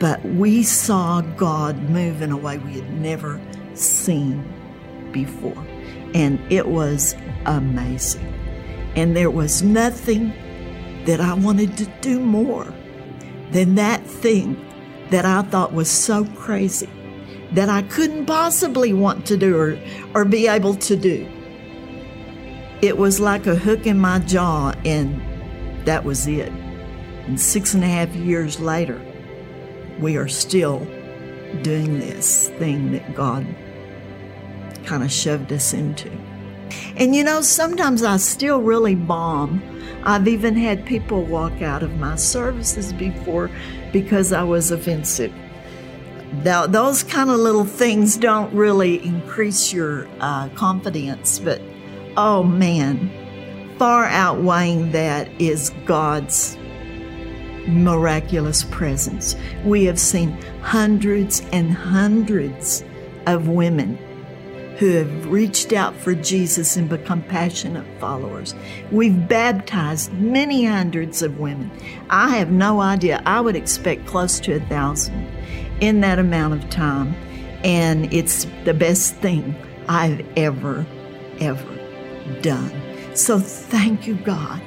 But 0.00 0.24
we 0.24 0.62
saw 0.62 1.20
God 1.20 1.76
move 1.90 2.22
in 2.22 2.32
a 2.32 2.36
way 2.36 2.58
we 2.58 2.72
had 2.72 2.90
never 2.94 3.40
seen 3.74 4.42
before. 5.12 5.64
And 6.14 6.40
it 6.50 6.68
was 6.68 7.14
amazing. 7.44 8.26
And 8.96 9.14
there 9.14 9.30
was 9.30 9.62
nothing 9.62 10.32
that 11.04 11.20
I 11.20 11.34
wanted 11.34 11.76
to 11.76 11.86
do 12.00 12.20
more 12.20 12.66
than 13.50 13.74
that 13.74 14.04
thing 14.04 14.64
that 15.10 15.24
I 15.24 15.42
thought 15.42 15.72
was 15.72 15.90
so 15.90 16.24
crazy 16.36 16.88
that 17.52 17.68
I 17.68 17.82
couldn't 17.82 18.26
possibly 18.26 18.92
want 18.92 19.26
to 19.26 19.36
do 19.36 19.56
or, 19.56 19.78
or 20.14 20.24
be 20.24 20.48
able 20.48 20.74
to 20.74 20.96
do. 20.96 21.26
It 22.82 22.96
was 22.96 23.20
like 23.20 23.46
a 23.46 23.56
hook 23.56 23.86
in 23.86 23.98
my 23.98 24.20
jaw, 24.20 24.72
and 24.84 25.20
that 25.86 26.04
was 26.04 26.26
it. 26.26 26.52
And 27.28 27.38
six 27.38 27.74
and 27.74 27.84
a 27.84 27.86
half 27.86 28.14
years 28.16 28.58
later, 28.58 28.98
we 30.00 30.16
are 30.16 30.28
still 30.28 30.78
doing 31.60 31.98
this 31.98 32.48
thing 32.48 32.92
that 32.92 33.14
God 33.14 33.46
kind 34.86 35.02
of 35.02 35.12
shoved 35.12 35.52
us 35.52 35.74
into. 35.74 36.10
And 36.96 37.14
you 37.14 37.22
know, 37.22 37.42
sometimes 37.42 38.02
I 38.02 38.16
still 38.16 38.62
really 38.62 38.94
bomb. 38.94 39.62
I've 40.04 40.26
even 40.26 40.54
had 40.54 40.86
people 40.86 41.22
walk 41.22 41.60
out 41.60 41.82
of 41.82 41.98
my 41.98 42.16
services 42.16 42.94
before 42.94 43.50
because 43.92 44.32
I 44.32 44.42
was 44.42 44.70
offensive. 44.70 45.32
Now, 46.44 46.66
those 46.66 47.02
kind 47.02 47.28
of 47.28 47.36
little 47.36 47.66
things 47.66 48.16
don't 48.16 48.52
really 48.54 49.04
increase 49.04 49.70
your 49.70 50.08
uh, 50.20 50.48
confidence, 50.50 51.38
but 51.38 51.60
oh 52.16 52.42
man, 52.42 53.10
far 53.78 54.06
outweighing 54.06 54.92
that 54.92 55.28
is 55.38 55.70
God's 55.84 56.57
miraculous 57.68 58.64
presence. 58.64 59.36
We 59.64 59.84
have 59.84 59.98
seen 59.98 60.32
hundreds 60.62 61.42
and 61.52 61.70
hundreds 61.70 62.84
of 63.26 63.48
women 63.48 63.98
who 64.78 64.90
have 64.90 65.26
reached 65.26 65.72
out 65.72 65.94
for 65.96 66.14
Jesus 66.14 66.76
and 66.76 66.88
become 66.88 67.20
passionate 67.22 67.84
followers. 67.98 68.54
We've 68.92 69.28
baptized 69.28 70.12
many 70.12 70.64
hundreds 70.64 71.20
of 71.20 71.38
women. 71.40 71.70
I 72.10 72.36
have 72.36 72.52
no 72.52 72.80
idea. 72.80 73.20
I 73.26 73.40
would 73.40 73.56
expect 73.56 74.06
close 74.06 74.38
to 74.40 74.54
a 74.54 74.60
thousand 74.60 75.26
in 75.80 76.00
that 76.02 76.20
amount 76.20 76.54
of 76.54 76.70
time. 76.70 77.14
And 77.64 78.12
it's 78.12 78.46
the 78.64 78.74
best 78.74 79.16
thing 79.16 79.56
I've 79.88 80.24
ever, 80.36 80.86
ever 81.40 82.40
done. 82.40 82.70
So 83.16 83.40
thank 83.40 84.06
you, 84.06 84.14
God, 84.14 84.62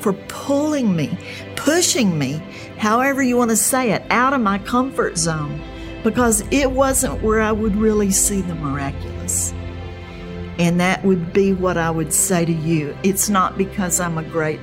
for 0.00 0.12
pulling 0.28 0.94
me, 0.94 1.18
pushing 1.56 2.18
me, 2.18 2.42
however 2.78 3.22
you 3.22 3.36
want 3.36 3.50
to 3.50 3.56
say 3.56 3.92
it, 3.92 4.02
out 4.10 4.32
of 4.32 4.40
my 4.40 4.58
comfort 4.58 5.18
zone 5.18 5.60
because 6.02 6.42
it 6.50 6.70
wasn't 6.70 7.22
where 7.22 7.40
I 7.40 7.52
would 7.52 7.76
really 7.76 8.10
see 8.10 8.40
the 8.40 8.54
miraculous. 8.54 9.52
And 10.58 10.80
that 10.80 11.04
would 11.04 11.32
be 11.32 11.52
what 11.52 11.76
I 11.76 11.90
would 11.90 12.12
say 12.12 12.44
to 12.44 12.52
you. 12.52 12.96
It's 13.02 13.28
not 13.28 13.56
because 13.56 14.00
I'm 14.00 14.18
a 14.18 14.22
great 14.22 14.60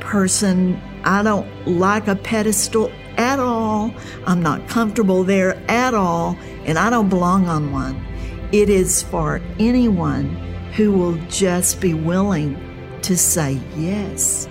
person. 0.00 0.80
I 1.04 1.22
don't 1.22 1.48
like 1.66 2.06
a 2.06 2.16
pedestal 2.16 2.92
at 3.16 3.40
all. 3.40 3.92
I'm 4.26 4.42
not 4.42 4.68
comfortable 4.68 5.24
there 5.24 5.56
at 5.68 5.94
all. 5.94 6.36
And 6.64 6.78
I 6.78 6.90
don't 6.90 7.08
belong 7.08 7.46
on 7.48 7.72
one. 7.72 8.04
It 8.52 8.68
is 8.68 9.02
for 9.02 9.40
anyone 9.58 10.28
who 10.76 10.92
will 10.92 11.16
just 11.28 11.80
be 11.80 11.94
willing 11.94 12.56
to 13.02 13.16
say, 13.16 13.60
Yes, 13.76 14.48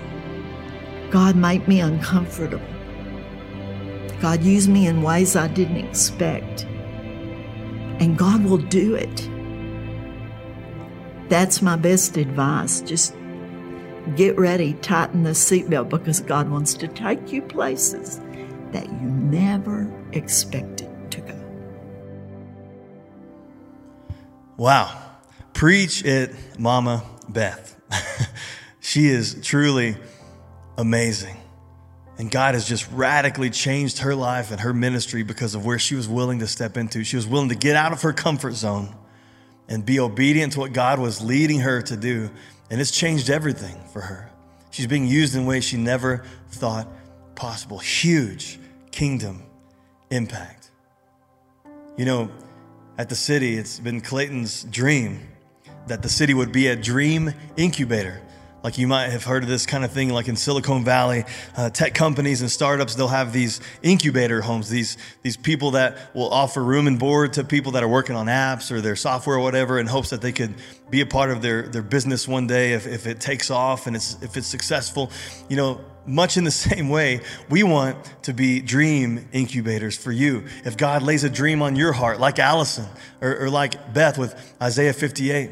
God, 1.15 1.37
make 1.37 1.65
me 1.65 1.79
uncomfortable. 1.79 2.59
God 4.19 4.43
used 4.43 4.67
me 4.67 4.85
in 4.85 5.01
ways 5.01 5.37
I 5.37 5.47
didn't 5.47 5.77
expect. 5.77 6.63
And 8.01 8.17
God 8.17 8.43
will 8.43 8.57
do 8.57 8.95
it. 8.95 9.29
That's 11.29 11.61
my 11.61 11.77
best 11.77 12.17
advice. 12.17 12.81
Just 12.81 13.15
get 14.17 14.37
ready, 14.37 14.73
tighten 14.81 15.23
the 15.23 15.29
seatbelt 15.29 15.87
because 15.87 16.19
God 16.19 16.49
wants 16.49 16.73
to 16.73 16.87
take 16.89 17.31
you 17.31 17.41
places 17.41 18.19
that 18.73 18.85
you 18.85 19.07
never 19.07 19.89
expected 20.11 20.91
to 21.11 21.21
go. 21.21 21.45
Wow. 24.57 25.01
Preach 25.53 26.03
it, 26.03 26.35
Mama 26.59 27.05
Beth. 27.29 27.79
she 28.81 29.07
is 29.07 29.39
truly 29.41 29.95
amazing. 30.77 31.37
And 32.17 32.31
God 32.31 32.53
has 32.53 32.67
just 32.67 32.89
radically 32.91 33.49
changed 33.49 33.99
her 33.99 34.15
life 34.15 34.51
and 34.51 34.61
her 34.61 34.73
ministry 34.73 35.23
because 35.23 35.53
of 35.53 35.65
where 35.65 35.79
she 35.79 35.95
was 35.95 36.07
willing 36.07 36.39
to 36.39 36.47
step 36.47 36.77
into. 36.77 37.03
She 37.03 37.17
was 37.17 37.27
willing 37.27 37.49
to 37.49 37.55
get 37.55 37.75
out 37.75 37.91
of 37.91 38.01
her 38.03 38.13
comfort 38.13 38.53
zone 38.53 38.95
and 39.67 39.85
be 39.85 39.99
obedient 39.99 40.53
to 40.53 40.59
what 40.59 40.71
God 40.71 40.99
was 40.99 41.21
leading 41.21 41.59
her 41.61 41.81
to 41.81 41.97
do. 41.97 42.29
And 42.69 42.79
it's 42.79 42.91
changed 42.91 43.29
everything 43.29 43.75
for 43.91 44.01
her. 44.01 44.31
She's 44.71 44.87
being 44.87 45.07
used 45.07 45.35
in 45.35 45.45
ways 45.45 45.65
she 45.65 45.77
never 45.77 46.23
thought 46.49 46.87
possible. 47.35 47.79
Huge 47.79 48.59
kingdom 48.91 49.43
impact. 50.09 50.71
You 51.97 52.05
know, 52.05 52.31
at 52.97 53.09
the 53.09 53.15
city, 53.15 53.55
it's 53.55 53.79
been 53.79 54.01
Clayton's 54.01 54.63
dream 54.63 55.19
that 55.87 56.01
the 56.01 56.09
city 56.09 56.33
would 56.33 56.51
be 56.51 56.67
a 56.67 56.75
dream 56.75 57.33
incubator. 57.57 58.21
Like 58.65 58.79
you 58.79 58.87
might 58.87 59.09
have 59.09 59.23
heard 59.23 59.43
of 59.43 59.49
this 59.49 59.67
kind 59.67 59.85
of 59.85 59.91
thing, 59.91 60.09
like 60.09 60.27
in 60.27 60.35
Silicon 60.35 60.83
Valley, 60.83 61.23
uh, 61.55 61.69
tech 61.69 61.93
companies 61.93 62.41
and 62.41 62.49
startups, 62.49 62.95
they'll 62.95 63.07
have 63.07 63.31
these 63.31 63.61
incubator 63.83 64.41
homes, 64.41 64.69
these, 64.71 64.97
these 65.21 65.37
people 65.37 65.69
that 65.71 66.15
will 66.15 66.31
offer 66.33 66.63
room 66.63 66.87
and 66.87 66.97
board 66.97 67.33
to 67.33 67.43
people 67.43 67.73
that 67.73 67.83
are 67.83 67.87
working 67.87 68.15
on 68.15 68.25
apps 68.25 68.71
or 68.71 68.81
their 68.81 68.95
software 68.95 69.35
or 69.35 69.39
whatever 69.39 69.77
in 69.77 69.85
hopes 69.85 70.09
that 70.09 70.21
they 70.23 70.31
could 70.31 70.55
be 70.89 71.01
a 71.01 71.05
part 71.05 71.29
of 71.29 71.43
their, 71.43 71.67
their 71.67 71.83
business 71.83 72.27
one 72.27 72.47
day 72.47 72.73
if, 72.73 72.87
if 72.87 73.05
it 73.05 73.19
takes 73.19 73.51
off 73.51 73.85
and 73.85 73.95
it's, 73.95 74.19
if 74.23 74.35
it's 74.35 74.47
successful. 74.47 75.11
You 75.47 75.57
know, 75.57 75.81
much 76.07 76.35
in 76.35 76.43
the 76.43 76.49
same 76.71 76.89
way, 76.89 77.21
we 77.51 77.61
want 77.61 77.97
to 78.23 78.33
be 78.33 78.61
dream 78.61 79.29
incubators 79.31 79.95
for 79.95 80.11
you. 80.11 80.43
If 80.63 80.75
God 80.75 81.03
lays 81.03 81.23
a 81.23 81.29
dream 81.29 81.61
on 81.61 81.75
your 81.75 81.91
heart, 81.91 82.19
like 82.19 82.39
Allison 82.39 82.87
or, 83.21 83.43
or 83.43 83.49
like 83.51 83.93
Beth 83.93 84.17
with 84.17 84.55
Isaiah 84.59 84.93
58, 84.93 85.51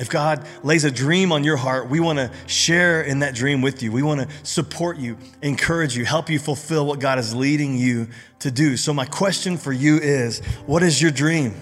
if 0.00 0.08
God 0.08 0.46
lays 0.62 0.84
a 0.84 0.90
dream 0.90 1.30
on 1.30 1.44
your 1.44 1.58
heart, 1.58 1.90
we 1.90 2.00
want 2.00 2.18
to 2.18 2.30
share 2.46 3.02
in 3.02 3.18
that 3.18 3.34
dream 3.34 3.60
with 3.60 3.82
you. 3.82 3.92
We 3.92 4.02
want 4.02 4.22
to 4.22 4.28
support 4.42 4.96
you, 4.96 5.18
encourage 5.42 5.94
you, 5.94 6.06
help 6.06 6.30
you 6.30 6.38
fulfill 6.38 6.86
what 6.86 7.00
God 7.00 7.18
is 7.18 7.34
leading 7.34 7.76
you 7.76 8.08
to 8.38 8.50
do. 8.50 8.78
So, 8.78 8.94
my 8.94 9.04
question 9.04 9.58
for 9.58 9.74
you 9.74 9.98
is 9.98 10.38
what 10.64 10.82
is 10.82 11.02
your 11.02 11.10
dream? 11.10 11.54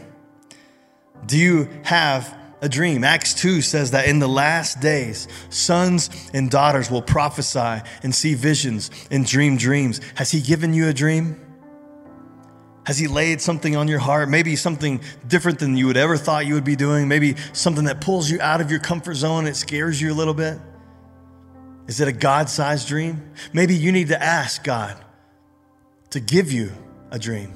Do 1.26 1.36
you 1.36 1.68
have 1.82 2.32
a 2.62 2.68
dream? 2.68 3.02
Acts 3.02 3.34
2 3.34 3.60
says 3.60 3.90
that 3.90 4.06
in 4.06 4.20
the 4.20 4.28
last 4.28 4.80
days, 4.80 5.26
sons 5.50 6.08
and 6.32 6.48
daughters 6.48 6.92
will 6.92 7.02
prophesy 7.02 7.82
and 8.04 8.14
see 8.14 8.34
visions 8.34 8.92
and 9.10 9.26
dream 9.26 9.56
dreams. 9.56 10.00
Has 10.14 10.30
He 10.30 10.40
given 10.40 10.72
you 10.74 10.86
a 10.86 10.92
dream? 10.92 11.47
Has 12.88 12.96
He 12.96 13.06
laid 13.06 13.42
something 13.42 13.76
on 13.76 13.86
your 13.86 13.98
heart? 13.98 14.30
Maybe 14.30 14.56
something 14.56 15.02
different 15.26 15.58
than 15.58 15.76
you 15.76 15.88
would 15.88 15.98
ever 15.98 16.16
thought 16.16 16.46
you 16.46 16.54
would 16.54 16.64
be 16.64 16.74
doing. 16.74 17.06
Maybe 17.06 17.36
something 17.52 17.84
that 17.84 18.00
pulls 18.00 18.30
you 18.30 18.40
out 18.40 18.62
of 18.62 18.70
your 18.70 18.80
comfort 18.80 19.16
zone. 19.16 19.46
It 19.46 19.56
scares 19.56 20.00
you 20.00 20.10
a 20.10 20.16
little 20.16 20.32
bit. 20.32 20.58
Is 21.86 22.00
it 22.00 22.08
a 22.08 22.12
God 22.12 22.48
sized 22.48 22.88
dream? 22.88 23.30
Maybe 23.52 23.74
you 23.74 23.92
need 23.92 24.08
to 24.08 24.22
ask 24.22 24.64
God 24.64 24.96
to 26.12 26.20
give 26.20 26.50
you 26.50 26.72
a 27.10 27.18
dream. 27.18 27.52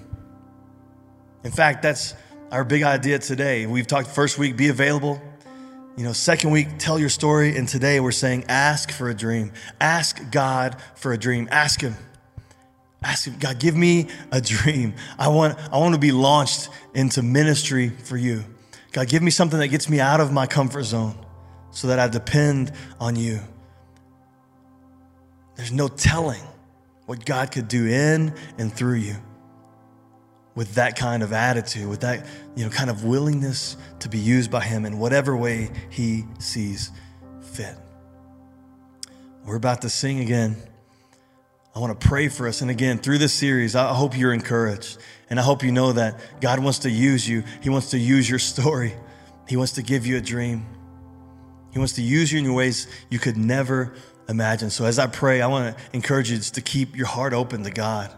In 1.45 1.51
fact, 1.51 1.81
that's 1.81 2.15
our 2.51 2.63
big 2.63 2.83
idea 2.83 3.19
today. 3.19 3.65
We've 3.65 3.87
talked 3.87 4.09
first 4.09 4.37
week, 4.37 4.59
be 4.59 4.69
available. 4.69 5.19
You 5.97 6.05
know, 6.05 6.13
second 6.13 6.51
week, 6.51 6.77
tell 6.79 6.99
your 6.99 7.09
story. 7.09 7.57
And 7.57 7.67
today 7.67 8.01
we're 8.01 8.13
saying, 8.13 8.45
ask 8.51 8.91
for 8.91 9.09
a 9.09 9.15
dream. 9.15 9.53
Ask 9.81 10.31
God 10.31 10.77
for 10.95 11.15
a 11.15 11.17
dream. 11.17 11.49
Ask 11.51 11.81
Him. 11.81 11.97
Ask 13.05 13.27
him, 13.27 13.37
God, 13.39 13.59
give 13.59 13.77
me 13.77 14.09
a 14.31 14.41
dream. 14.41 14.95
I 15.19 15.29
want, 15.29 15.59
I 15.73 15.79
want 15.79 15.95
to 15.95 16.01
be 16.01 16.13
launched 16.13 16.69
into 16.95 17.23
ministry 17.23 17.89
for 17.89 18.17
you. 18.17 18.45
God, 18.93 19.09
give 19.09 19.23
me 19.23 19.31
something 19.31 19.59
that 19.59 19.69
gets 19.69 19.89
me 19.89 20.01
out 20.01 20.21
of 20.21 20.33
my 20.33 20.47
comfort 20.47 20.85
zone 20.85 21.17
so 21.71 21.89
that 21.89 21.99
I 21.99 22.09
depend 22.09 22.73
on 23.01 23.17
you. 23.17 23.41
There's 25.57 25.73
no 25.73 25.89
telling 25.89 26.43
what 27.07 27.25
God 27.25 27.51
could 27.51 27.69
do 27.69 27.87
in 27.87 28.35
and 28.59 28.73
through 28.73 28.97
you 28.97 29.17
with 30.55 30.75
that 30.75 30.97
kind 30.97 31.23
of 31.23 31.33
attitude, 31.33 31.89
with 31.89 32.01
that 32.03 32.27
you 32.55 32.65
know, 32.65 32.71
kind 32.71 32.91
of 32.91 33.05
willingness 33.05 33.77
to 34.01 34.09
be 34.09 34.19
used 34.19 34.51
by 34.51 34.61
Him 34.61 34.85
in 34.85 34.99
whatever 34.99 35.37
way 35.37 35.71
He 35.91 36.25
sees 36.39 36.91
fit. 37.41 37.75
We're 39.45 39.57
about 39.57 39.83
to 39.83 39.89
sing 39.89 40.21
again. 40.21 40.57
I 41.75 41.79
want 41.79 41.99
to 41.99 42.07
pray 42.09 42.29
for 42.29 42.47
us. 42.47 42.61
And 42.61 42.71
again, 42.71 42.99
through 42.99 43.19
this 43.19 43.33
series, 43.33 43.75
I 43.75 43.95
hope 43.95 44.17
you're 44.17 44.35
encouraged. 44.35 44.99
And 45.31 45.41
I 45.41 45.43
hope 45.43 45.63
you 45.63 45.73
know 45.73 45.93
that 45.93 46.21
God 46.41 46.59
wants 46.59 46.81
to 46.81 46.91
use 46.91 47.27
you. 47.27 47.45
He 47.63 47.71
wants 47.71 47.91
to 47.91 47.99
use 47.99 48.29
your 48.29 48.39
story. 48.39 48.95
He 49.49 49.57
wants 49.57 49.73
to 49.73 49.83
give 49.83 50.07
you 50.07 50.19
a 50.19 50.21
dream. 50.21 50.67
He 51.73 51.79
wants 51.79 51.95
to 51.95 52.03
use 52.03 52.31
you 52.31 52.39
in 52.39 52.53
ways 52.53 52.87
you 53.09 53.19
could 53.19 53.39
never 53.39 53.95
imagine. 54.29 54.69
So 54.69 54.85
as 54.85 54.99
I 54.99 55.07
pray, 55.07 55.41
I 55.41 55.47
want 55.47 55.75
to 55.75 55.83
encourage 55.95 56.31
you 56.31 56.37
just 56.37 56.55
to 56.55 56.61
keep 56.61 56.95
your 56.95 57.07
heart 57.07 57.33
open 57.33 57.65
to 57.65 57.71
God 57.71 58.13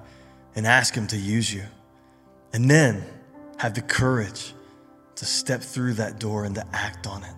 and 0.57 0.67
ask 0.67 0.93
Him 0.95 1.07
to 1.09 1.17
use 1.17 1.53
you. 1.53 1.63
And 2.53 2.69
then 2.69 3.05
have 3.59 3.75
the 3.75 3.83
courage 3.83 4.53
to 5.17 5.25
step 5.25 5.61
through 5.61 5.95
that 5.95 6.19
door 6.19 6.45
and 6.45 6.57
to 6.57 6.67
act 6.73 7.07
on 7.07 7.23
it. 7.23 7.35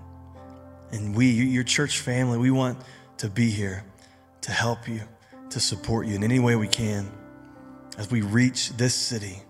And 0.93 1.15
we, 1.15 1.31
your 1.31 1.65
church 1.65 2.01
family, 2.01 2.39
we 2.39 2.51
want 2.51 2.79
to 3.19 3.29
be 3.29 3.51
here 3.51 3.85
to 4.43 4.53
help 4.53 4.89
you 4.89 5.03
to 5.51 5.61
support 5.61 6.07
you 6.07 6.15
in 6.15 6.25
any 6.25 6.39
way 6.39 6.57
we 6.57 6.69
can 6.69 7.11
as 7.99 8.11
we 8.11 8.21
reach 8.21 8.71
this 8.77 8.95
city 8.95 9.43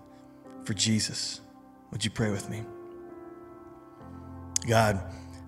for 0.63 0.73
Jesus. 0.73 1.41
Would 1.91 2.03
you 2.03 2.11
pray 2.11 2.31
with 2.31 2.49
me? 2.49 2.63
God, 4.67 5.01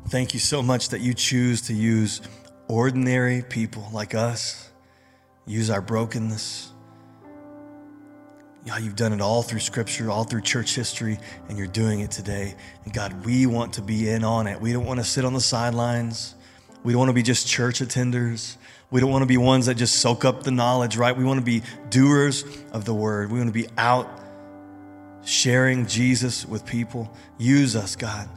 thank 0.07 0.33
you 0.33 0.39
so 0.39 0.61
much 0.61 0.89
that 0.89 1.01
you 1.01 1.13
choose 1.13 1.61
to 1.63 1.73
use 1.73 2.21
ordinary 2.67 3.41
people 3.41 3.89
like 3.91 4.15
us, 4.15 4.71
use 5.45 5.69
our 5.69 5.81
brokenness. 5.81 6.71
God, 8.65 8.81
you've 8.81 8.95
done 8.95 9.13
it 9.13 9.21
all 9.21 9.41
through 9.41 9.59
scripture, 9.59 10.11
all 10.11 10.23
through 10.23 10.41
church 10.41 10.75
history, 10.75 11.17
and 11.47 11.57
you're 11.57 11.67
doing 11.67 12.01
it 12.01 12.11
today. 12.11 12.55
And 12.83 12.93
God, 12.93 13.25
we 13.25 13.45
want 13.45 13.73
to 13.73 13.81
be 13.81 14.09
in 14.09 14.23
on 14.23 14.47
it. 14.47 14.59
We 14.59 14.71
don't 14.73 14.85
want 14.85 14.99
to 14.99 15.03
sit 15.03 15.25
on 15.25 15.33
the 15.33 15.41
sidelines. 15.41 16.35
We 16.83 16.93
don't 16.93 16.99
want 16.99 17.09
to 17.09 17.13
be 17.13 17.23
just 17.23 17.47
church 17.47 17.79
attenders. 17.79 18.55
We 18.91 19.01
don't 19.01 19.11
want 19.11 19.21
to 19.21 19.27
be 19.27 19.37
ones 19.37 19.67
that 19.67 19.75
just 19.75 19.97
soak 19.97 20.25
up 20.25 20.43
the 20.43 20.51
knowledge, 20.51 20.97
right? 20.97 21.15
We 21.15 21.23
want 21.23 21.39
to 21.39 21.45
be 21.45 21.61
doers 21.89 22.43
of 22.71 22.85
the 22.85 22.93
word. 22.93 23.31
We 23.31 23.39
want 23.39 23.49
to 23.49 23.53
be 23.53 23.67
out 23.77 24.09
sharing 25.23 25.85
Jesus 25.85 26.45
with 26.45 26.65
people. 26.65 27.11
Use 27.37 27.75
us, 27.75 27.95
God. 27.95 28.29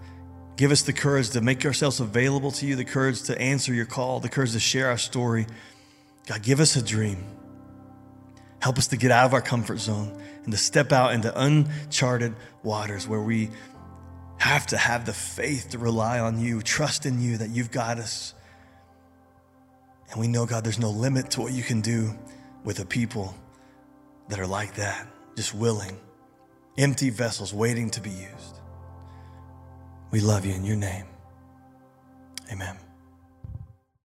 Give 0.57 0.71
us 0.71 0.83
the 0.83 0.93
courage 0.93 1.31
to 1.31 1.41
make 1.41 1.65
ourselves 1.65 2.01
available 2.01 2.51
to 2.53 2.67
you, 2.67 2.77
the 2.77 2.85
courage 2.85 3.23
to 3.25 3.41
answer 3.41 3.73
your 3.73 3.87
call, 3.87 4.21
the 4.21 4.29
courage 4.29 4.53
to 4.53 4.61
share 4.61 4.89
our 4.89 4.99
story. 4.99 5.47
God, 6.27 6.43
give 6.43 6.61
us 6.61 6.77
a 6.77 6.83
dream. 6.83 7.25
Help 8.61 8.79
us 8.79 8.87
to 8.89 8.97
get 8.97 9.11
out 9.11 9.27
of 9.27 9.35
our 9.35 9.41
comfort 9.41 9.79
zone 9.79 10.23
and 10.45 10.53
to 10.53 10.59
step 10.59 10.93
out 10.93 11.15
into 11.15 11.33
uncharted 11.41 12.35
waters 12.63 13.09
where 13.09 13.21
we 13.21 13.51
have 14.43 14.67
to 14.67 14.77
have 14.77 15.07
the 15.07 15.13
faith 15.13 15.71
to 15.71 15.79
rely 15.79 16.19
on 16.19 16.41
you, 16.41 16.61
trust 16.61 17.07
in 17.07 17.23
you 17.23 17.37
that 17.37 17.51
you've 17.51 17.71
got 17.71 17.99
us. 17.99 18.35
And 20.11 20.21
we 20.21 20.27
know, 20.27 20.47
God, 20.47 20.65
there's 20.65 20.81
no 20.81 20.91
limit 20.91 21.31
to 21.33 21.41
what 21.41 21.53
you 21.53 21.63
can 21.63 21.81
do 21.81 22.13
with 22.65 22.81
a 22.81 22.85
people 22.85 23.37
that 24.29 24.41
are 24.41 24.47
like 24.47 24.75
that, 24.75 25.07
just 25.37 25.55
willing, 25.55 25.97
empty 26.77 27.09
vessels 27.09 27.55
waiting 27.55 27.89
to 27.91 28.01
be 28.01 28.11
used. 28.11 28.59
We 30.11 30.19
love 30.19 30.45
you 30.45 30.55
in 30.55 30.65
your 30.65 30.77
name. 30.77 31.07
Amen. 32.51 32.77